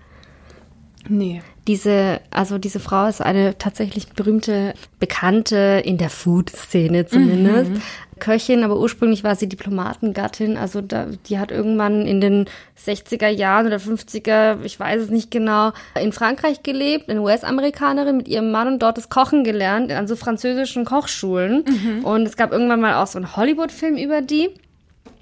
Nee. 1.08 1.42
Diese, 1.68 2.20
also 2.30 2.58
diese 2.58 2.80
Frau 2.80 3.06
ist 3.06 3.20
eine 3.20 3.56
tatsächlich 3.56 4.08
berühmte 4.08 4.74
Bekannte 4.98 5.80
in 5.84 5.96
der 5.96 6.10
Food-Szene 6.10 7.06
zumindest. 7.06 7.70
Mhm. 7.70 7.82
Köchin, 8.18 8.62
aber 8.62 8.78
ursprünglich 8.78 9.24
war 9.24 9.34
sie 9.34 9.48
Diplomatengattin. 9.48 10.56
Also 10.56 10.80
da, 10.80 11.06
die 11.26 11.38
hat 11.40 11.50
irgendwann 11.50 12.06
in 12.06 12.20
den 12.20 12.46
60er 12.84 13.28
Jahren 13.28 13.66
oder 13.66 13.78
50er, 13.78 14.62
ich 14.62 14.78
weiß 14.78 15.02
es 15.02 15.10
nicht 15.10 15.32
genau, 15.32 15.72
in 16.00 16.12
Frankreich 16.12 16.62
gelebt, 16.62 17.08
eine 17.08 17.20
US-Amerikanerin 17.20 18.18
mit 18.18 18.28
ihrem 18.28 18.52
Mann 18.52 18.68
und 18.68 18.82
dort 18.82 18.96
das 18.96 19.08
Kochen 19.08 19.42
gelernt 19.42 19.90
an 19.90 20.06
so 20.06 20.14
französischen 20.14 20.84
Kochschulen. 20.84 21.64
Mhm. 21.66 22.04
Und 22.04 22.22
es 22.22 22.36
gab 22.36 22.52
irgendwann 22.52 22.80
mal 22.80 22.94
auch 22.94 23.08
so 23.08 23.18
einen 23.18 23.36
Hollywood-Film 23.36 23.96
über 23.96 24.20
die 24.22 24.50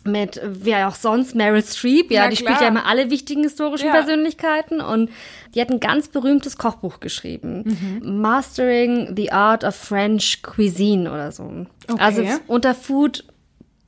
mit 0.06 0.40
wer 0.44 0.88
auch 0.88 0.94
sonst 0.94 1.34
Meryl 1.34 1.62
Streep, 1.62 2.10
ja, 2.10 2.24
ja 2.24 2.30
die 2.30 2.36
klar. 2.36 2.54
spielt 2.54 2.62
ja 2.62 2.68
immer 2.68 2.86
alle 2.86 3.10
wichtigen 3.10 3.42
historischen 3.42 3.86
ja. 3.86 3.92
Persönlichkeiten 3.92 4.80
und 4.80 5.10
die 5.54 5.60
hat 5.60 5.70
ein 5.70 5.80
ganz 5.80 6.08
berühmtes 6.08 6.56
Kochbuch 6.56 7.00
geschrieben, 7.00 7.64
mhm. 7.64 8.20
Mastering 8.20 9.14
the 9.16 9.32
Art 9.32 9.64
of 9.64 9.74
French 9.74 10.42
Cuisine 10.42 11.10
oder 11.10 11.32
so. 11.32 11.66
Okay. 11.88 12.00
Also 12.00 12.22
unter 12.46 12.74
Food 12.74 13.24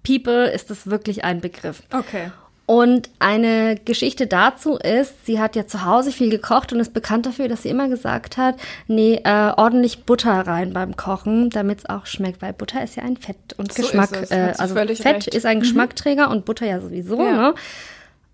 People 0.03 0.51
ist 0.51 0.71
das 0.71 0.89
wirklich 0.89 1.25
ein 1.25 1.41
Begriff. 1.41 1.83
Okay. 1.93 2.33
Und 2.73 3.11
eine 3.19 3.77
Geschichte 3.85 4.27
dazu 4.27 4.79
ist, 4.79 5.27
sie 5.27 5.39
hat 5.39 5.57
ja 5.57 5.67
zu 5.67 5.85
Hause 5.85 6.11
viel 6.11 6.31
gekocht 6.31 6.73
und 6.73 6.81
ist 6.81 6.95
bekannt 6.95 7.27
dafür, 7.27 7.47
dass 7.47 7.65
sie 7.65 7.69
immer 7.69 7.91
gesagt 7.91 8.39
hat, 8.39 8.55
nee, 8.87 9.21
äh, 9.25 9.53
ordentlich 9.55 10.05
Butter 10.05 10.47
rein 10.47 10.73
beim 10.73 10.97
Kochen, 10.97 11.51
damit 11.51 11.81
es 11.81 11.91
auch 11.91 12.07
schmeckt, 12.07 12.41
weil 12.41 12.55
Butter 12.55 12.83
ist 12.83 12.97
ja 12.97 13.03
ein 13.03 13.19
Fett 13.19 13.37
und 13.59 13.75
so 13.75 13.83
Geschmack, 13.83 14.31
äh, 14.31 14.55
also 14.57 14.75
Fett 14.75 15.05
recht. 15.05 15.35
ist 15.35 15.45
ein 15.45 15.59
mhm. 15.59 15.61
Geschmackträger 15.61 16.31
und 16.31 16.47
Butter 16.47 16.65
ja 16.65 16.81
sowieso, 16.81 17.23
ja. 17.23 17.33
ne? 17.33 17.55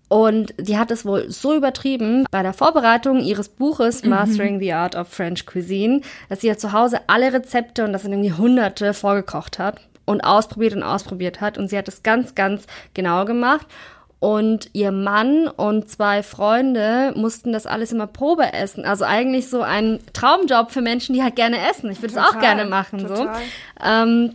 Und 0.07 0.53
die 0.57 0.77
hat 0.77 0.89
es 0.89 1.03
wohl 1.03 1.29
so 1.29 1.53
übertrieben 1.53 2.23
bei 2.31 2.41
der 2.41 2.53
Vorbereitung 2.53 3.19
ihres 3.19 3.49
Buches 3.49 4.03
mhm. 4.03 4.11
Mastering 4.11 4.61
the 4.61 4.71
Art 4.71 4.95
of 4.95 5.09
French 5.09 5.45
Cuisine, 5.47 5.99
dass 6.29 6.39
sie 6.39 6.47
ja 6.47 6.57
zu 6.57 6.71
Hause 6.71 7.01
alle 7.07 7.33
Rezepte 7.33 7.83
und 7.83 7.91
das 7.91 8.03
sind 8.03 8.13
irgendwie 8.13 8.31
hunderte 8.31 8.93
vorgekocht 8.93 9.59
hat 9.59 9.81
und 10.05 10.21
ausprobiert 10.21 10.75
und 10.75 10.83
ausprobiert 10.83 11.41
hat. 11.41 11.57
Und 11.57 11.69
sie 11.69 11.77
hat 11.77 11.89
es 11.89 12.03
ganz, 12.03 12.35
ganz 12.35 12.67
genau 12.93 13.25
gemacht. 13.25 13.67
Und 14.19 14.69
ihr 14.73 14.91
Mann 14.91 15.47
und 15.47 15.89
zwei 15.89 16.23
Freunde 16.23 17.13
mussten 17.15 17.53
das 17.53 17.65
alles 17.65 17.93
immer 17.93 18.07
Probe 18.07 18.51
essen. 18.51 18.83
Also 18.83 19.05
eigentlich 19.05 19.49
so 19.49 19.61
ein 19.61 19.99
Traumjob 20.11 20.71
für 20.71 20.81
Menschen, 20.81 21.15
die 21.15 21.23
halt 21.23 21.37
gerne 21.37 21.57
essen. 21.69 21.89
Ich 21.89 22.01
würde 22.01 22.13
es 22.15 22.17
auch 22.19 22.37
gerne 22.39 22.65
machen. 22.65 22.99
Total. 23.07 23.15
So. 23.17 23.29
Ähm, 23.85 24.33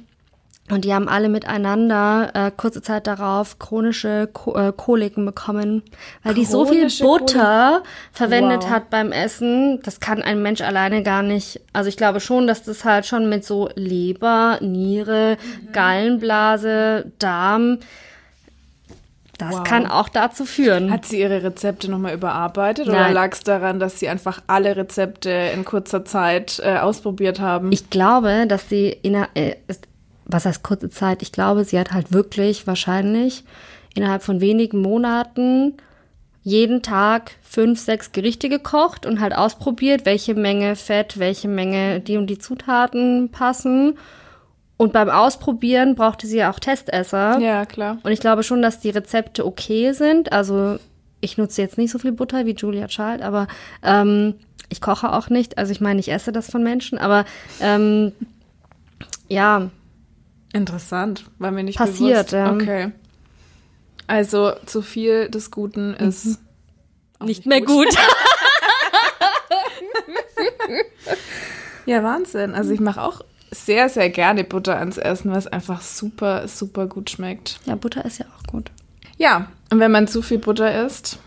Und 0.70 0.86
die 0.86 0.94
haben 0.94 1.06
alle 1.10 1.28
miteinander 1.28 2.30
äh, 2.32 2.50
kurze 2.56 2.80
Zeit 2.80 3.06
darauf 3.06 3.58
chronische 3.58 4.26
Ko 4.32 4.54
äh, 4.56 4.72
Koliken 4.74 5.26
bekommen, 5.26 5.82
weil 6.22 6.32
die 6.32 6.46
so 6.46 6.64
viel 6.64 6.76
Chronische 6.88 7.04
Butter 7.04 7.82
verwendet 8.12 8.62
Wow. 8.62 8.70
hat 8.70 8.88
beim 8.88 9.12
Essen. 9.12 9.80
Das 9.82 10.00
kann 10.00 10.22
ein 10.22 10.40
Mensch 10.40 10.62
alleine 10.62 11.02
gar 11.02 11.22
nicht. 11.22 11.60
Also 11.74 11.90
ich 11.90 11.98
glaube 11.98 12.20
schon, 12.20 12.46
dass 12.46 12.62
das 12.62 12.86
halt 12.86 13.04
schon 13.04 13.28
mit 13.28 13.44
so 13.44 13.68
Leber, 13.74 14.56
Niere, 14.62 15.36
Mhm. 15.36 15.72
Gallenblase, 15.72 17.12
Darm, 17.18 17.78
das 19.38 19.52
Wow. 19.52 19.64
kann 19.64 19.86
auch 19.86 20.08
dazu 20.08 20.44
führen. 20.44 20.90
Hat 20.90 21.04
sie 21.04 21.20
ihre 21.20 21.42
Rezepte 21.42 21.90
nochmal 21.90 22.14
überarbeitet 22.14 22.88
oder 22.88 23.00
Nein. 23.00 23.14
lag 23.14 23.32
es 23.32 23.40
daran, 23.40 23.80
dass 23.80 23.98
sie 23.98 24.08
einfach 24.08 24.42
alle 24.46 24.76
Rezepte 24.76 25.30
in 25.30 25.64
kurzer 25.64 26.04
Zeit 26.04 26.60
äh, 26.64 26.78
ausprobiert 26.78 27.40
haben? 27.40 27.72
Ich 27.72 27.90
glaube, 27.90 28.46
dass 28.46 28.68
sie 28.68 28.88
in 29.02 29.14
äh, 29.14 29.56
was 30.26 30.46
heißt 30.46 30.62
kurze 30.62 30.90
Zeit? 30.90 31.22
Ich 31.22 31.32
glaube, 31.32 31.64
sie 31.64 31.78
hat 31.78 31.92
halt 31.92 32.12
wirklich 32.12 32.66
wahrscheinlich 32.66 33.44
innerhalb 33.94 34.22
von 34.22 34.40
wenigen 34.40 34.80
Monaten 34.80 35.74
jeden 36.42 36.82
Tag 36.82 37.32
fünf, 37.42 37.80
sechs 37.80 38.12
Gerichte 38.12 38.48
gekocht 38.48 39.06
und 39.06 39.20
halt 39.20 39.34
ausprobiert, 39.34 40.04
welche 40.04 40.34
Menge 40.34 40.76
Fett, 40.76 41.18
welche 41.18 41.48
Menge 41.48 42.00
die 42.00 42.16
und 42.18 42.28
die 42.28 42.38
Zutaten 42.38 43.30
passen. 43.30 43.96
Und 44.84 44.92
beim 44.92 45.08
Ausprobieren 45.08 45.94
brauchte 45.94 46.26
sie 46.26 46.36
ja 46.36 46.50
auch 46.50 46.58
Testesser. 46.58 47.38
ja, 47.38 47.64
klar. 47.64 47.98
Und 48.02 48.12
ich 48.12 48.20
glaube 48.20 48.42
schon, 48.42 48.60
dass 48.60 48.80
die 48.80 48.90
Rezepte 48.90 49.46
okay 49.46 49.92
sind. 49.92 50.32
Also 50.32 50.78
ich 51.20 51.38
nutze 51.38 51.62
jetzt 51.62 51.78
nicht 51.78 51.90
so 51.90 51.98
viel 51.98 52.12
Butter 52.12 52.44
wie 52.44 52.52
Julia 52.54 52.86
Child, 52.86 53.22
aber 53.22 53.46
ähm, 53.82 54.34
ich 54.68 54.82
koche 54.82 55.10
auch 55.12 55.30
nicht. 55.30 55.56
Also 55.56 55.72
ich 55.72 55.80
meine, 55.80 56.00
ich 56.00 56.12
esse 56.12 56.32
das 56.32 56.50
von 56.50 56.62
Menschen, 56.62 56.98
aber 56.98 57.24
ähm, 57.60 58.12
ja, 59.28 59.70
Interessant, 60.52 61.24
war 61.38 61.50
mir 61.50 61.64
nicht 61.64 61.78
Passiert, 61.78 62.30
bewusst. 62.30 62.32
ja. 62.32 62.52
Okay. 62.52 62.92
Also 64.06 64.52
zu 64.66 64.82
viel 64.82 65.30
des 65.30 65.50
Guten 65.50 65.94
ist 65.94 66.38
auch 67.18 67.26
nicht 67.26 67.46
mehr 67.46 67.62
gut. 67.62 67.88
Ja, 71.86 72.02
Wahnsinn. 72.02 72.54
Also 72.54 72.72
ich 72.72 72.80
mache 72.80 73.02
auch 73.02 73.20
sehr, 73.54 73.88
sehr 73.88 74.10
gerne 74.10 74.44
Butter 74.44 74.78
ans 74.78 74.98
Essen, 74.98 75.32
was 75.32 75.46
einfach 75.46 75.80
super, 75.80 76.48
super 76.48 76.86
gut 76.86 77.10
schmeckt. 77.10 77.60
ja, 77.66 77.76
Butter 77.76 78.04
ist 78.04 78.18
ja 78.18 78.26
auch 78.26 78.42
gut. 78.50 78.70
Ja, 79.16 79.48
und 79.70 79.80
wenn 79.80 79.92
man 79.92 80.08
zu 80.08 80.22
viel 80.22 80.38
Butter 80.38 80.84
isst, 80.84 81.18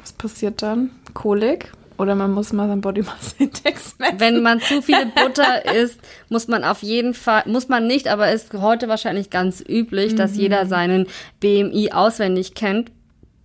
was 0.00 0.12
passiert 0.12 0.62
dann? 0.62 0.90
Kolik? 1.14 1.72
Oder 1.98 2.14
man 2.14 2.30
muss 2.30 2.52
mal 2.52 2.68
seinen 2.68 2.80
Body 2.80 3.02
Mass 3.02 3.34
Index 3.38 3.98
messen. 3.98 4.20
Wenn 4.20 4.42
man 4.42 4.60
zu 4.60 4.80
viel 4.82 5.06
Butter 5.16 5.74
isst, 5.74 6.00
muss 6.28 6.46
man 6.46 6.62
auf 6.62 6.82
jeden 6.82 7.12
Fall, 7.12 7.42
muss 7.46 7.68
man 7.68 7.88
nicht, 7.88 8.06
aber 8.06 8.30
ist 8.30 8.52
heute 8.54 8.88
wahrscheinlich 8.88 9.30
ganz 9.30 9.62
üblich, 9.68 10.14
dass 10.14 10.36
jeder 10.36 10.66
seinen 10.66 11.06
BMI 11.40 11.90
auswendig 11.92 12.54
kennt. 12.54 12.92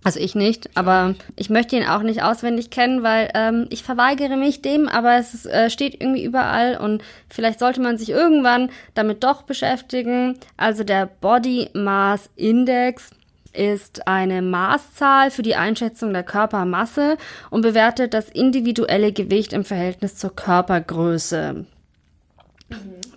Also 0.04 0.20
ich 0.20 0.34
nicht, 0.34 0.76
aber 0.76 1.14
ich 1.34 1.48
möchte 1.48 1.76
ihn 1.76 1.86
auch 1.86 2.02
nicht 2.02 2.22
auswendig 2.22 2.68
kennen, 2.68 3.02
weil 3.02 3.30
ähm, 3.34 3.66
ich 3.70 3.82
verweigere 3.82 4.36
mich 4.36 4.60
dem, 4.60 4.86
aber 4.86 5.16
es 5.16 5.32
ist, 5.32 5.46
äh, 5.46 5.70
steht 5.70 5.98
irgendwie 5.98 6.22
überall 6.22 6.76
und 6.76 7.02
vielleicht 7.30 7.58
sollte 7.58 7.80
man 7.80 7.96
sich 7.96 8.10
irgendwann 8.10 8.70
damit 8.92 9.24
doch 9.24 9.42
beschäftigen. 9.42 10.38
Also 10.58 10.84
der 10.84 11.06
Body 11.06 11.70
Mass 11.72 12.28
Index 12.36 13.12
ist 13.54 14.06
eine 14.06 14.42
Maßzahl 14.42 15.30
für 15.30 15.42
die 15.42 15.56
Einschätzung 15.56 16.12
der 16.12 16.22
Körpermasse 16.22 17.16
und 17.48 17.62
bewertet 17.62 18.12
das 18.12 18.28
individuelle 18.28 19.10
Gewicht 19.10 19.54
im 19.54 19.64
Verhältnis 19.64 20.16
zur 20.16 20.36
Körpergröße. 20.36 21.64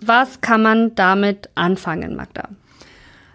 Was 0.00 0.40
kann 0.40 0.62
man 0.62 0.94
damit 0.94 1.50
anfangen, 1.54 2.16
Magda? 2.16 2.48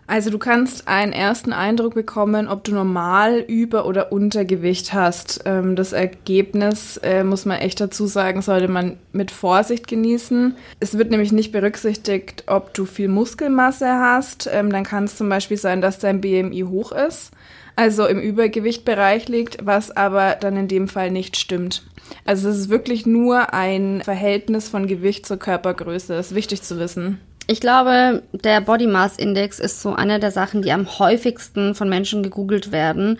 Also 0.06 0.30
du 0.30 0.38
kannst 0.38 0.88
einen 0.88 1.13
ersten 1.13 1.54
Eindruck 1.54 1.94
bekommen, 1.94 2.48
ob 2.50 2.63
du 2.66 2.74
normal 2.74 3.39
Über- 3.39 3.86
oder 3.86 4.12
Untergewicht 4.12 4.94
hast. 4.94 5.42
Ähm, 5.46 5.76
das 5.76 5.94
Ergebnis, 5.94 6.98
äh, 6.98 7.24
muss 7.24 7.46
man 7.46 7.60
echt 7.60 7.80
dazu 7.80 8.06
sagen, 8.06 8.42
sollte 8.42 8.68
man 8.68 8.98
mit 9.13 9.32
Vorsicht 9.32 9.88
genießen. 9.88 10.56
Es 10.80 10.98
wird 10.98 11.10
nämlich 11.10 11.32
nicht 11.32 11.52
berücksichtigt, 11.52 12.44
ob 12.48 12.74
du 12.74 12.86
viel 12.86 13.08
Muskelmasse 13.08 13.88
hast. 13.88 14.50
Ähm, 14.52 14.72
dann 14.72 14.84
kann 14.84 15.06
es 15.06 15.18
zum 15.18 15.30
Beispiel 15.30 15.58
sein, 15.58 15.82
dass 15.82 16.00
dein 16.00 16.20
BMI 16.20 16.66
hoch 16.68 16.92
ist, 16.92 17.32
also 17.78 18.06
im 18.06 18.20
Übergewichtbereich 18.20 19.30
liegt, 19.30 19.66
was 19.66 19.89
aber 19.96 20.36
dann 20.39 20.58
in 20.58 20.68
dem 20.68 20.89
Fall 20.89 21.12
nicht 21.12 21.38
stimmt. 21.38 21.84
Also 22.26 22.50
es 22.50 22.58
ist 22.58 22.70
wirklich 22.70 23.06
nur 23.06 23.54
ein 23.54 24.02
Verhältnis 24.04 24.68
von 24.68 24.88
Gewicht 24.88 25.26
zur 25.26 25.38
Körpergröße. 25.38 26.13
Das 26.13 26.28
ist 26.28 26.36
wichtig 26.36 26.62
zu 26.62 26.78
wissen. 26.78 27.20
Ich 27.48 27.60
glaube, 27.60 28.24
der 28.32 28.62
Body 28.62 28.88
Mass 28.88 29.18
Index 29.18 29.60
ist 29.60 29.82
so 29.82 29.94
eine 29.94 30.20
der 30.20 30.32
Sachen, 30.32 30.62
die 30.62 30.72
am 30.72 31.00
häufigsten 31.00 31.76
von 31.76 31.90
Menschen 31.90 32.24
gegoogelt 32.24 32.72
werden, 32.72 33.20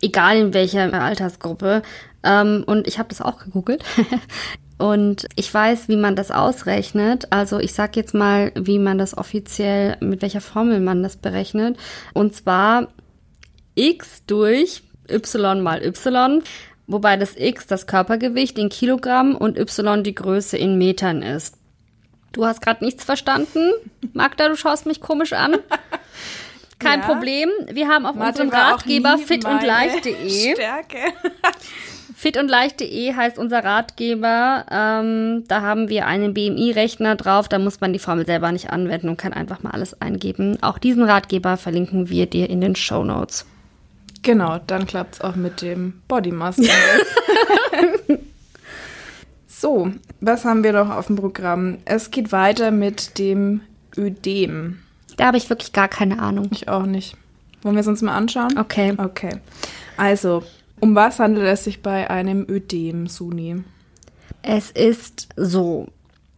egal 0.00 0.36
in 0.36 0.54
welcher 0.54 0.92
Altersgruppe. 0.92 1.82
Ähm, 2.22 2.62
und 2.66 2.86
ich 2.86 2.98
habe 2.98 3.08
das 3.08 3.20
auch 3.20 3.38
gegoogelt. 3.38 3.84
Und 4.78 5.26
ich 5.36 5.52
weiß, 5.52 5.88
wie 5.88 5.96
man 5.96 6.16
das 6.16 6.30
ausrechnet. 6.30 7.32
Also 7.32 7.58
ich 7.58 7.72
sag 7.72 7.96
jetzt 7.96 8.12
mal, 8.12 8.52
wie 8.54 8.78
man 8.78 8.98
das 8.98 9.16
offiziell, 9.16 9.96
mit 10.00 10.20
welcher 10.20 10.42
Formel 10.42 10.80
man 10.80 11.02
das 11.02 11.16
berechnet. 11.16 11.78
Und 12.12 12.34
zwar 12.34 12.88
x 13.74 14.24
durch 14.26 14.82
y 15.10 15.62
mal 15.62 15.82
y, 15.82 16.42
wobei 16.86 17.16
das 17.16 17.36
x 17.36 17.66
das 17.66 17.86
Körpergewicht 17.86 18.58
in 18.58 18.68
Kilogramm 18.68 19.34
und 19.34 19.58
y 19.58 20.02
die 20.02 20.14
Größe 20.14 20.58
in 20.58 20.76
Metern 20.76 21.22
ist. 21.22 21.56
Du 22.36 22.44
hast 22.44 22.60
gerade 22.60 22.84
nichts 22.84 23.02
verstanden. 23.02 23.72
Magda, 24.12 24.48
du 24.50 24.56
schaust 24.56 24.84
mich 24.84 25.00
komisch 25.00 25.32
an. 25.32 25.56
Kein 26.78 27.00
Ja. 27.00 27.06
Problem. 27.06 27.48
Wir 27.72 27.88
haben 27.88 28.04
auf 28.04 28.14
Mathe 28.14 28.42
unserem 28.42 28.50
Ratgeber 28.50 29.16
fitundleicht.de. 29.16 30.52
Stärke. 30.54 30.98
Fitundleicht.de 32.14 33.14
heißt 33.14 33.38
unser 33.38 33.64
Ratgeber. 33.64 34.66
Ähm, 34.70 35.44
da 35.48 35.62
haben 35.62 35.88
wir 35.88 36.06
einen 36.06 36.34
BMI-Rechner 36.34 37.16
drauf. 37.16 37.48
Da 37.48 37.58
muss 37.58 37.80
man 37.80 37.94
die 37.94 37.98
Formel 37.98 38.26
selber 38.26 38.52
nicht 38.52 38.68
anwenden 38.68 39.08
und 39.08 39.16
kann 39.16 39.32
einfach 39.32 39.62
mal 39.62 39.70
alles 39.70 39.98
eingeben. 40.02 40.58
Auch 40.62 40.76
diesen 40.76 41.04
Ratgeber 41.04 41.56
verlinken 41.56 42.10
wir 42.10 42.26
dir 42.26 42.50
in 42.50 42.60
den 42.60 42.76
Show 42.76 43.02
Notes. 43.02 43.46
Genau, 44.22 44.58
dann 44.66 44.86
klappt 44.86 45.14
es 45.14 45.20
auch 45.22 45.36
mit 45.36 45.62
dem 45.62 46.02
Body 46.06 46.32
Mass. 46.32 46.58
So, 49.60 49.90
was 50.20 50.44
haben 50.44 50.62
wir 50.64 50.72
noch 50.72 50.90
auf 50.90 51.06
dem 51.06 51.16
Programm? 51.16 51.78
Es 51.86 52.10
geht 52.10 52.30
weiter 52.30 52.70
mit 52.70 53.18
dem 53.18 53.62
Ödem. 53.96 54.80
Da 55.16 55.26
habe 55.26 55.38
ich 55.38 55.48
wirklich 55.48 55.72
gar 55.72 55.88
keine 55.88 56.18
Ahnung. 56.18 56.48
Ich 56.50 56.68
auch 56.68 56.84
nicht. 56.84 57.16
Wollen 57.62 57.74
wir 57.74 57.80
es 57.80 57.86
uns 57.86 58.02
mal 58.02 58.14
anschauen? 58.14 58.58
Okay. 58.58 58.94
Okay. 58.98 59.38
Also, 59.96 60.42
um 60.78 60.94
was 60.94 61.18
handelt 61.18 61.46
es 61.46 61.64
sich 61.64 61.82
bei 61.82 62.10
einem 62.10 62.46
Ödem, 62.48 63.06
Suni? 63.06 63.64
Es 64.42 64.70
ist 64.70 65.28
so. 65.36 65.88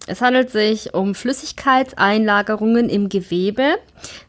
Es 0.07 0.23
handelt 0.23 0.51
sich 0.51 0.95
um 0.95 1.15
Flüssigkeitseinlagerungen 1.15 2.89
im 2.89 3.09
Gewebe. 3.09 3.75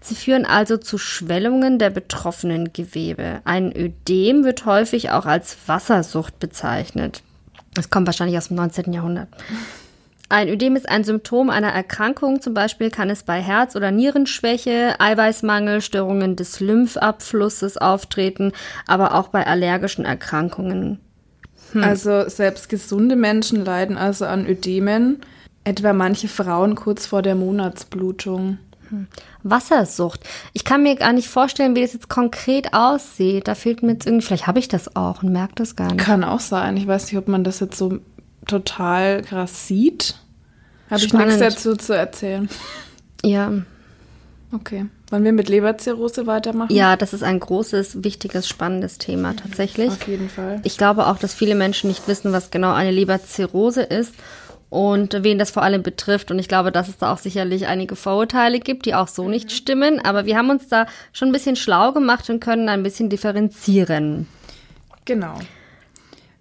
Sie 0.02 0.16
führen 0.16 0.46
also 0.46 0.78
zu 0.78 0.98
Schwellungen 0.98 1.78
der 1.78 1.92
betroffenen 1.92 2.74
Gewebe. 2.74 3.42
Ein 3.46 3.72
Ödem 3.74 4.44
wird 4.44 4.66
häufig 4.66 5.12
auch 5.12 5.26
als 5.26 5.58
Wassersucht 5.68 6.40
bezeichnet. 6.40 7.22
Das 7.74 7.90
kommt 7.90 8.08
wahrscheinlich 8.08 8.38
aus 8.38 8.48
dem 8.48 8.58
19. 8.58 8.94
Jahrhundert. 8.94 9.30
Ein 10.32 10.48
Ödem 10.48 10.76
ist 10.76 10.88
ein 10.88 11.04
Symptom 11.04 11.50
einer 11.50 11.70
Erkrankung. 11.70 12.40
Zum 12.40 12.54
Beispiel 12.54 12.92
kann 12.92 13.10
es 13.10 13.24
bei 13.24 13.42
Herz- 13.42 13.76
oder 13.76 13.90
Nierenschwäche, 13.90 14.96
Eiweißmangel, 15.00 15.82
Störungen 15.82 16.36
des 16.36 16.60
Lymphabflusses 16.60 17.78
auftreten, 17.78 18.52
aber 18.86 19.16
auch 19.16 19.30
bei 19.30 19.48
allergischen 19.48 20.06
Erkrankungen. 20.06 21.00
Also, 21.82 22.28
selbst 22.30 22.70
gesunde 22.70 23.16
Menschen 23.16 23.64
leiden 23.64 23.98
also 23.98 24.26
an 24.26 24.48
Ödemen, 24.48 25.22
etwa 25.64 25.94
manche 25.94 26.28
Frauen 26.28 26.76
kurz 26.76 27.06
vor 27.06 27.22
der 27.22 27.36
Monatsblutung. 27.36 28.58
Wassersucht. 29.44 30.22
Ich 30.54 30.64
kann 30.64 30.84
mir 30.84 30.96
gar 30.96 31.14
nicht 31.14 31.28
vorstellen, 31.28 31.76
wie 31.76 31.82
das 31.82 31.94
jetzt 31.94 32.10
konkret 32.10 32.74
aussieht. 32.74 33.48
Da 33.48 33.56
fehlt 33.56 33.84
mir 33.84 33.94
jetzt 33.94 34.06
irgendwie, 34.06 34.26
vielleicht 34.26 34.48
habe 34.48 34.60
ich 34.60 34.68
das 34.68 34.96
auch 34.96 35.24
und 35.24 35.32
merke 35.32 35.56
das 35.56 35.76
gar 35.76 35.92
nicht. 35.94 36.00
Kann 36.00 36.24
auch 36.24 36.40
sein. 36.40 36.78
Ich 36.78 36.88
weiß 36.88 37.06
nicht, 37.06 37.18
ob 37.18 37.28
man 37.28 37.44
das 37.44 37.60
jetzt 37.60 37.78
so 37.78 38.00
total 38.48 39.22
krass 39.22 39.68
sieht. 39.68 40.16
Habe 40.90 41.04
ich 41.04 41.14
nichts 41.14 41.38
dazu 41.38 41.76
zu 41.76 41.96
erzählen. 41.96 42.50
Ja. 43.22 43.52
Okay. 44.54 44.86
Wollen 45.10 45.26
wir 45.26 45.34
mit 45.34 45.50
Leberzirrhose 45.50 46.26
weitermachen? 46.26 46.74
ja, 46.74 46.96
das 46.96 47.14
ist 47.14 47.22
ein 47.22 47.40
großes, 47.40 48.04
wichtiges, 48.04 48.48
spannendes 48.48 48.98
Thema 48.98 49.36
tatsächlich. 49.36 49.90
Auf 49.90 50.08
jeden 50.08 50.30
Fall. 50.30 50.62
Ich 50.64 50.78
glaube 50.78 51.08
auch, 51.08 51.18
dass 51.18 51.34
viele 51.34 51.56
Menschen 51.56 51.90
nicht 51.90 52.08
wissen, 52.08 52.32
was 52.32 52.50
genau 52.50 52.72
eine 52.72 52.92
Leberzirrhose 52.92 53.82
ist 53.82 54.14
und 54.70 55.24
wen 55.24 55.40
das 55.40 55.52
vor 55.52 55.64
allem 55.64 55.84
betrifft. 55.84 56.32
Und 56.32 56.40
ich 56.40 56.48
glaube, 56.48 56.72
dass 56.72 56.88
es 56.88 56.98
da 56.98 57.12
auch 57.12 57.18
sicherlich 57.18 57.68
einige 57.68 57.96
Vorurteile 57.96 58.60
gibt, 58.60 58.86
die 58.86 58.96
auch 58.96 59.08
so 59.08 59.28
nicht 59.28 59.52
stimmen. 59.52 60.00
Aber 60.00 60.26
wir 60.26 60.38
haben 60.38 60.50
uns 60.50 60.68
da 60.68 60.86
schon 61.12 61.30
ein 61.30 61.34
bisschen 61.34 61.56
schlau 61.56 61.92
gemacht 61.92 62.30
und 62.30 62.40
können 62.40 62.70
ein 62.70 62.84
bisschen 62.84 63.10
differenzieren. 63.10 64.28
Genau. 65.06 65.40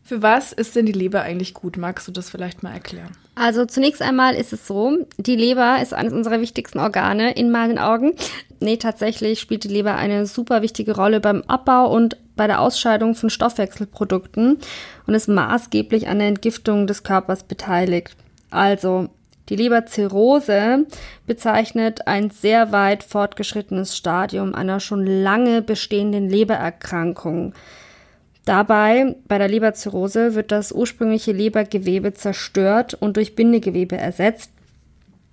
Für 0.04 0.22
was 0.22 0.52
ist 0.52 0.76
denn 0.76 0.86
die 0.86 0.92
Leber 0.92 1.22
eigentlich 1.22 1.54
gut? 1.54 1.76
Magst 1.76 2.08
du 2.08 2.12
das 2.12 2.30
vielleicht 2.30 2.62
mal 2.62 2.72
erklären? 2.72 3.12
Also 3.38 3.66
zunächst 3.66 4.03
einmal 4.03 4.35
ist 4.35 4.53
es 4.53 4.66
so, 4.66 5.07
die 5.16 5.37
Leber 5.37 5.81
ist 5.81 5.94
eines 5.94 6.12
unserer 6.12 6.40
wichtigsten 6.40 6.81
Organe 6.81 7.33
in 7.35 7.53
meinen 7.53 7.79
Augen. 7.79 8.14
Nee, 8.59 8.79
tatsächlich 8.79 9.38
spielt 9.38 9.62
die 9.62 9.68
Leber 9.68 9.94
eine 9.94 10.27
super 10.27 10.61
wichtige 10.61 10.96
Rolle 10.96 11.20
beim 11.20 11.42
Abbau 11.42 11.94
und 11.94 12.16
bei 12.35 12.48
der 12.48 12.61
Ausscheidung 12.61 13.14
von 13.14 13.31
Stoffwechselprodukten 13.31 14.59
und 15.07 15.14
ist 15.14 15.29
maßgeblich 15.29 16.09
an 16.09 16.18
der 16.18 16.29
Entgiftung 16.29 16.88
des 16.88 17.05
Körpers 17.05 17.44
beteiligt. 17.44 18.16
Also 18.51 19.09
die 19.48 19.57
Leberzirrhose 19.57 20.87
bezeichnet 21.27 22.09
ein 22.09 22.31
sehr 22.31 22.72
weit 22.72 23.05
fortgeschrittenes 23.05 23.96
Stadium 23.96 24.53
einer 24.53 24.81
schon 24.81 25.07
lange 25.07 25.62
bestehenden 25.62 26.29
Lebererkrankung. 26.29 27.55
Dabei, 28.48 29.14
bei 29.28 29.37
der 29.37 29.48
Leberzirrhose, 29.48 30.34
wird 30.34 30.52
das 30.52 30.72
ursprüngliche 30.72 31.32
Lebergewebe 31.32 32.14
zerstört 32.14 32.94
und 32.94 33.18
durch 33.18 33.37
Bindegewebe 33.37 33.98
ersetzt. 33.98 34.52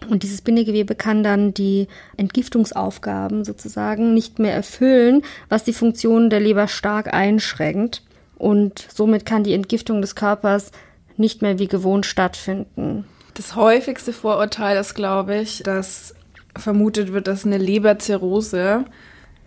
Und 0.09 0.23
dieses 0.23 0.41
Bindegewebe 0.41 0.95
kann 0.95 1.23
dann 1.23 1.53
die 1.53 1.87
Entgiftungsaufgaben 2.17 3.45
sozusagen 3.45 4.13
nicht 4.13 4.39
mehr 4.39 4.53
erfüllen, 4.53 5.21
was 5.47 5.63
die 5.63 5.71
Funktion 5.71 6.29
der 6.29 6.41
Leber 6.41 6.67
stark 6.67 7.13
einschränkt. 7.13 8.03
Und 8.37 8.85
somit 8.93 9.25
kann 9.25 9.45
die 9.45 9.53
Entgiftung 9.53 10.01
des 10.01 10.15
Körpers 10.15 10.73
nicht 11.15 11.41
mehr 11.41 11.57
wie 11.57 11.67
gewohnt 11.67 12.05
stattfinden. 12.05 13.05
Das 13.35 13.55
häufigste 13.55 14.11
Vorurteil 14.11 14.77
ist, 14.77 14.93
glaube 14.93 15.37
ich, 15.37 15.63
dass 15.63 16.15
vermutet 16.57 17.13
wird, 17.13 17.27
dass 17.27 17.45
eine 17.45 17.59
Leberzirrhose 17.59 18.83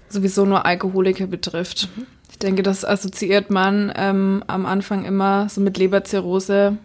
sowieso 0.08 0.46
nur 0.46 0.64
Alkoholiker 0.64 1.26
betrifft. 1.26 1.90
Mhm. 1.94 2.06
Ich 2.38 2.46
denke, 2.46 2.62
das 2.62 2.84
assoziiert 2.84 3.50
man 3.50 3.92
ähm, 3.96 4.44
am 4.46 4.64
Anfang 4.64 5.04
immer 5.04 5.48
so 5.48 5.60
mit 5.60 5.76
Leberzirrhose 5.76 6.78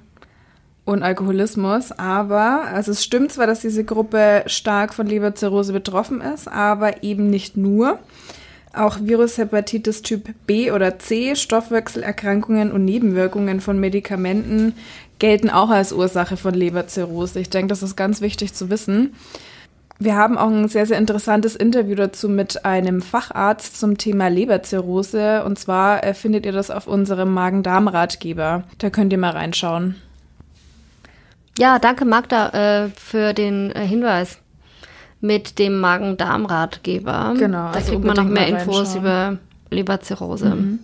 und 0.84 1.04
Alkoholismus. 1.04 1.92
Aber, 1.92 2.64
also 2.74 2.90
es 2.90 3.04
stimmt 3.04 3.32
zwar, 3.32 3.46
dass 3.46 3.60
diese 3.60 3.84
Gruppe 3.84 4.46
stark 4.48 4.96
von 4.96 5.06
Leberzirrhose 5.06 5.72
betroffen 5.72 6.22
ist, 6.22 6.48
aber 6.48 7.04
eben 7.04 7.30
nicht 7.30 7.56
nur. 7.56 8.00
Auch 8.74 8.98
Virushepatitis 9.00 10.02
Typ 10.02 10.34
B 10.48 10.72
oder 10.72 10.98
C, 10.98 11.36
Stoffwechselerkrankungen 11.36 12.72
und 12.72 12.84
Nebenwirkungen 12.84 13.62
von 13.62 13.80
Medikamenten 13.80 14.74
gelten 15.20 15.52
auch 15.52 15.70
als 15.70 15.94
Ursache 15.94 16.36
von 16.36 16.56
Leberzirrhose. 16.56 17.40
Ich 17.40 17.52
denke, 17.52 17.68
das 17.68 17.84
ist 17.84 17.96
ganz 17.96 18.22
wichtig 18.22 18.56
zu 18.56 18.72
wissen. 18.72 19.14
Wir 20.04 20.18
haben 20.18 20.38
auch 20.38 20.50
ein 20.50 20.68
sehr, 20.68 20.86
sehr 20.86 20.98
interessantes 20.98 21.56
Interview 21.56 21.96
dazu 21.96 22.28
mit 22.28 22.66
einem 22.66 23.02
Facharzt 23.02 23.80
zum 23.80 23.98
Thema 23.98 24.28
Leberzirrhose. 24.28 25.46
Und 25.46 25.58
zwar 25.58 26.04
äh, 26.04 26.14
findet 26.14 26.46
ihr 26.46 26.52
das 26.52 26.72
auf 26.72 26.88
unserem 26.88 27.34
Magen-Darm-Ratgeber. 27.34 28.64
Da 28.80 28.90
könnt 28.90 29.14
ihr 29.14 29.18
mal 29.18 29.32
reinschauen. 29.32 29.96
Ja, 31.58 31.80
danke 31.80 32.04
Magda 32.04 32.50
äh, 32.50 32.90
für 32.90 33.34
den 33.34 33.72
äh, 33.72 33.88
Hinweis 33.88 34.40
mit 35.22 35.58
dem 35.58 35.80
Magen-Darm-Ratgeber. 35.80 37.36
Genau. 37.38 37.72
Da 37.72 37.72
also 37.72 37.92
kriegt 37.94 38.04
man 38.04 38.18
noch 38.18 38.26
mehr 38.26 38.48
Infos 38.48 38.96
über 38.96 39.38
Leberzirrhose. 39.70 40.50
Mhm. 40.50 40.80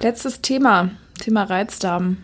Letztes 0.00 0.40
Thema, 0.40 0.90
Thema 1.20 1.44
Reizdarm. 1.44 2.16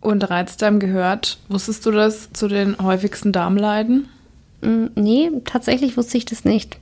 Und 0.00 0.28
Reizdarm 0.28 0.80
gehört, 0.80 1.38
wusstest 1.48 1.86
du 1.86 1.92
das, 1.92 2.32
zu 2.32 2.48
den 2.48 2.76
häufigsten 2.78 3.30
Darmleiden? 3.30 4.08
Mm, 4.60 4.86
nee, 4.94 5.30
tatsächlich 5.44 5.96
wusste 5.96 6.18
ich 6.18 6.24
das 6.24 6.44
nicht. 6.44 6.78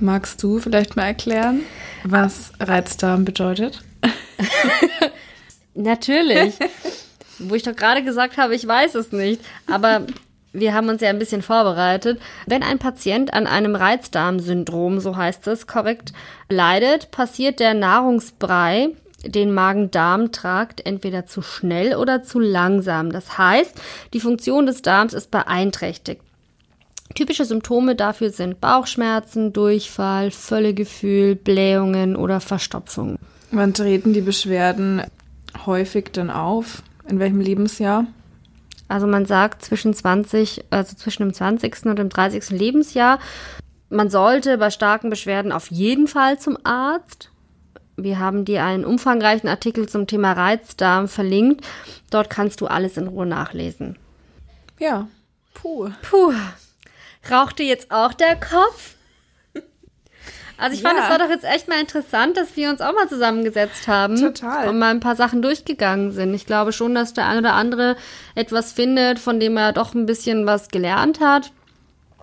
Magst 0.00 0.42
du 0.42 0.58
vielleicht 0.58 0.96
mal 0.96 1.04
erklären, 1.04 1.60
was 2.04 2.52
Reizdarm 2.60 3.24
bedeutet? 3.24 3.82
Natürlich. 5.74 6.54
Wo 7.38 7.54
ich 7.54 7.62
doch 7.62 7.74
gerade 7.74 8.02
gesagt 8.02 8.36
habe, 8.36 8.54
ich 8.54 8.66
weiß 8.66 8.94
es 8.94 9.12
nicht. 9.12 9.40
Aber 9.66 10.06
wir 10.52 10.74
haben 10.74 10.88
uns 10.88 11.00
ja 11.00 11.08
ein 11.08 11.18
bisschen 11.18 11.42
vorbereitet. 11.42 12.20
Wenn 12.46 12.62
ein 12.62 12.78
Patient 12.78 13.32
an 13.32 13.46
einem 13.46 13.74
Reizdarmsyndrom, 13.74 15.00
so 15.00 15.16
heißt 15.16 15.46
es 15.46 15.66
korrekt, 15.66 16.12
leidet, 16.48 17.10
passiert 17.10 17.58
der 17.58 17.74
Nahrungsbrei 17.74 18.90
den 19.24 19.54
Magen-Darm-Trakt 19.54 20.84
entweder 20.84 21.26
zu 21.26 21.42
schnell 21.42 21.94
oder 21.94 22.22
zu 22.22 22.40
langsam. 22.40 23.12
Das 23.12 23.38
heißt, 23.38 23.80
die 24.12 24.20
Funktion 24.20 24.66
des 24.66 24.82
Darms 24.82 25.14
ist 25.14 25.30
beeinträchtigt. 25.30 26.22
Typische 27.14 27.44
Symptome 27.44 27.94
dafür 27.94 28.30
sind 28.30 28.60
Bauchschmerzen, 28.60 29.52
Durchfall, 29.52 30.30
Völlegefühl, 30.30 31.34
Blähungen 31.34 32.16
oder 32.16 32.40
Verstopfung. 32.40 33.18
Wann 33.50 33.74
treten 33.74 34.14
die 34.14 34.22
Beschwerden 34.22 35.02
häufig 35.66 36.10
dann 36.12 36.30
auf? 36.30 36.82
In 37.08 37.18
welchem 37.18 37.40
Lebensjahr? 37.40 38.06
Also 38.88 39.06
man 39.06 39.26
sagt 39.26 39.64
zwischen 39.64 39.94
20, 39.94 40.64
also 40.70 40.96
zwischen 40.96 41.22
dem 41.22 41.34
20. 41.34 41.86
und 41.86 41.98
dem 41.98 42.08
30. 42.08 42.50
Lebensjahr. 42.50 43.18
Man 43.90 44.08
sollte 44.08 44.56
bei 44.58 44.70
starken 44.70 45.10
Beschwerden 45.10 45.52
auf 45.52 45.70
jeden 45.70 46.08
Fall 46.08 46.38
zum 46.38 46.56
Arzt. 46.64 47.30
Wir 47.96 48.18
haben 48.18 48.44
dir 48.44 48.64
einen 48.64 48.84
umfangreichen 48.84 49.48
Artikel 49.48 49.88
zum 49.88 50.06
Thema 50.06 50.32
Reizdarm 50.32 51.08
verlinkt. 51.08 51.66
Dort 52.10 52.30
kannst 52.30 52.60
du 52.60 52.66
alles 52.66 52.96
in 52.96 53.06
Ruhe 53.06 53.26
nachlesen. 53.26 53.98
Ja, 54.78 55.08
puh. 55.54 55.90
Puh. 56.02 56.32
Raucht 57.30 57.58
dir 57.58 57.66
jetzt 57.66 57.90
auch 57.90 58.12
der 58.12 58.36
Kopf? 58.36 58.96
Also 60.58 60.76
ich 60.76 60.82
fand, 60.82 60.96
es 60.96 61.08
war 61.08 61.18
doch 61.18 61.28
jetzt 61.28 61.44
echt 61.44 61.66
mal 61.66 61.80
interessant, 61.80 62.36
dass 62.36 62.56
wir 62.56 62.70
uns 62.70 62.80
auch 62.80 62.92
mal 62.92 63.08
zusammengesetzt 63.08 63.88
haben. 63.88 64.16
Total. 64.16 64.68
Und 64.68 64.78
mal 64.78 64.90
ein 64.90 65.00
paar 65.00 65.16
Sachen 65.16 65.42
durchgegangen 65.42 66.12
sind. 66.12 66.32
Ich 66.34 66.46
glaube 66.46 66.72
schon, 66.72 66.94
dass 66.94 67.14
der 67.14 67.26
eine 67.26 67.40
oder 67.40 67.54
andere 67.54 67.96
etwas 68.36 68.72
findet, 68.72 69.18
von 69.18 69.40
dem 69.40 69.56
er 69.56 69.72
doch 69.72 69.94
ein 69.94 70.06
bisschen 70.06 70.46
was 70.46 70.68
gelernt 70.68 71.18
hat. 71.18 71.50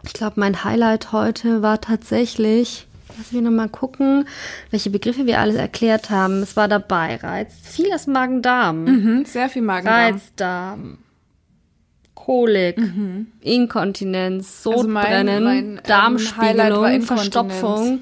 Ich 0.03 0.13
glaube, 0.13 0.39
mein 0.39 0.63
Highlight 0.63 1.11
heute 1.11 1.61
war 1.61 1.81
tatsächlich, 1.81 2.87
lass 3.17 3.33
mich 3.33 3.41
nochmal 3.41 3.67
gucken, 3.67 4.25
welche 4.71 4.89
Begriffe 4.89 5.25
wir 5.25 5.39
alles 5.39 5.55
erklärt 5.55 6.09
haben. 6.09 6.41
Es 6.41 6.55
war 6.55 6.69
dabei 6.69 7.17
Reiz. 7.17 7.55
Vieles 7.63 8.07
Magen-Darm. 8.07 8.85
Mhm, 8.85 9.25
sehr 9.25 9.49
viel 9.49 9.63
Magen-Darm. 9.63 10.13
Reizdarm. 10.13 10.97
Kolik, 12.25 12.77
mhm. 12.77 13.27
Inkontinenz, 13.41 14.61
Sodbrennen, 14.61 15.29
also 15.29 15.43
mein, 15.43 15.73
mein, 15.73 15.81
Darmspiegelung, 15.83 16.85
ähm, 16.85 17.01
Verstopfung, 17.01 18.01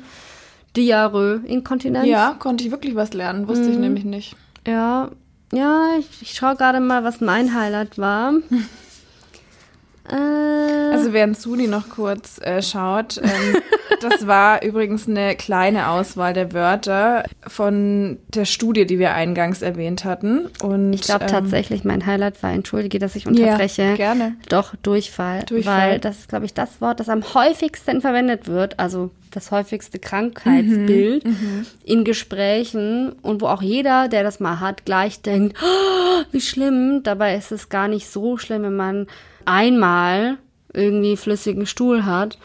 Diarrhoe, 0.75 1.41
Inkontinenz. 1.45 2.07
Ja, 2.07 2.35
konnte 2.37 2.65
ich 2.65 2.71
wirklich 2.71 2.95
was 2.95 3.13
lernen, 3.13 3.47
wusste 3.47 3.65
mhm. 3.65 3.71
ich 3.71 3.77
nämlich 3.77 4.03
nicht. 4.03 4.35
Ja, 4.65 5.11
ja, 5.53 5.91
ich, 5.97 6.21
ich 6.21 6.33
schaue 6.33 6.55
gerade 6.57 6.81
mal, 6.81 7.05
was 7.05 7.21
mein 7.21 7.53
Highlight 7.53 7.97
war. 7.97 8.33
Äh. 10.09 10.93
Also 10.93 11.13
während 11.13 11.37
Suni 11.37 11.67
noch 11.67 11.89
kurz 11.89 12.39
äh, 12.41 12.61
schaut, 12.61 13.17
ähm, 13.17 13.61
das 14.01 14.25
war 14.27 14.63
übrigens 14.63 15.07
eine 15.07 15.35
kleine 15.35 15.89
Auswahl 15.89 16.33
der 16.33 16.53
Wörter 16.53 17.23
von 17.45 18.17
der 18.29 18.45
Studie, 18.45 18.85
die 18.85 18.99
wir 18.99 19.13
eingangs 19.13 19.61
erwähnt 19.61 20.05
hatten. 20.05 20.47
Und, 20.61 20.93
ich 20.93 21.01
glaube 21.01 21.25
ähm, 21.25 21.31
tatsächlich, 21.31 21.83
mein 21.83 22.05
Highlight 22.05 22.41
war, 22.41 22.51
entschuldige, 22.51 22.99
dass 22.99 23.15
ich 23.15 23.27
unterbreche. 23.27 23.83
Ja, 23.83 23.95
gerne. 23.95 24.35
Doch, 24.49 24.75
Durchfall. 24.81 25.43
Durchfall. 25.43 25.91
Weil 25.91 25.99
das 25.99 26.19
ist, 26.19 26.29
glaube 26.29 26.45
ich, 26.45 26.53
das 26.53 26.81
Wort, 26.81 26.99
das 26.99 27.09
am 27.09 27.23
häufigsten 27.33 28.01
verwendet 28.01 28.47
wird, 28.47 28.79
also 28.79 29.11
das 29.31 29.51
häufigste 29.51 29.99
Krankheitsbild 29.99 31.25
mhm, 31.25 31.31
mhm, 31.31 31.65
in 31.83 32.03
Gesprächen 32.03 33.11
und 33.21 33.41
wo 33.41 33.47
auch 33.47 33.61
jeder, 33.61 34.07
der 34.07 34.23
das 34.23 34.39
mal 34.39 34.59
hat, 34.59 34.85
gleich 34.85 35.21
denkt, 35.21 35.57
oh, 35.61 36.23
wie 36.31 36.41
schlimm. 36.41 37.01
Dabei 37.03 37.35
ist 37.35 37.51
es 37.51 37.69
gar 37.69 37.87
nicht 37.87 38.07
so 38.09 38.37
schlimm, 38.37 38.63
wenn 38.63 38.75
man 38.75 39.07
einmal 39.47 40.37
irgendwie 40.73 41.17
flüssigen 41.17 41.65
Stuhl 41.65 42.05
hat. 42.05 42.37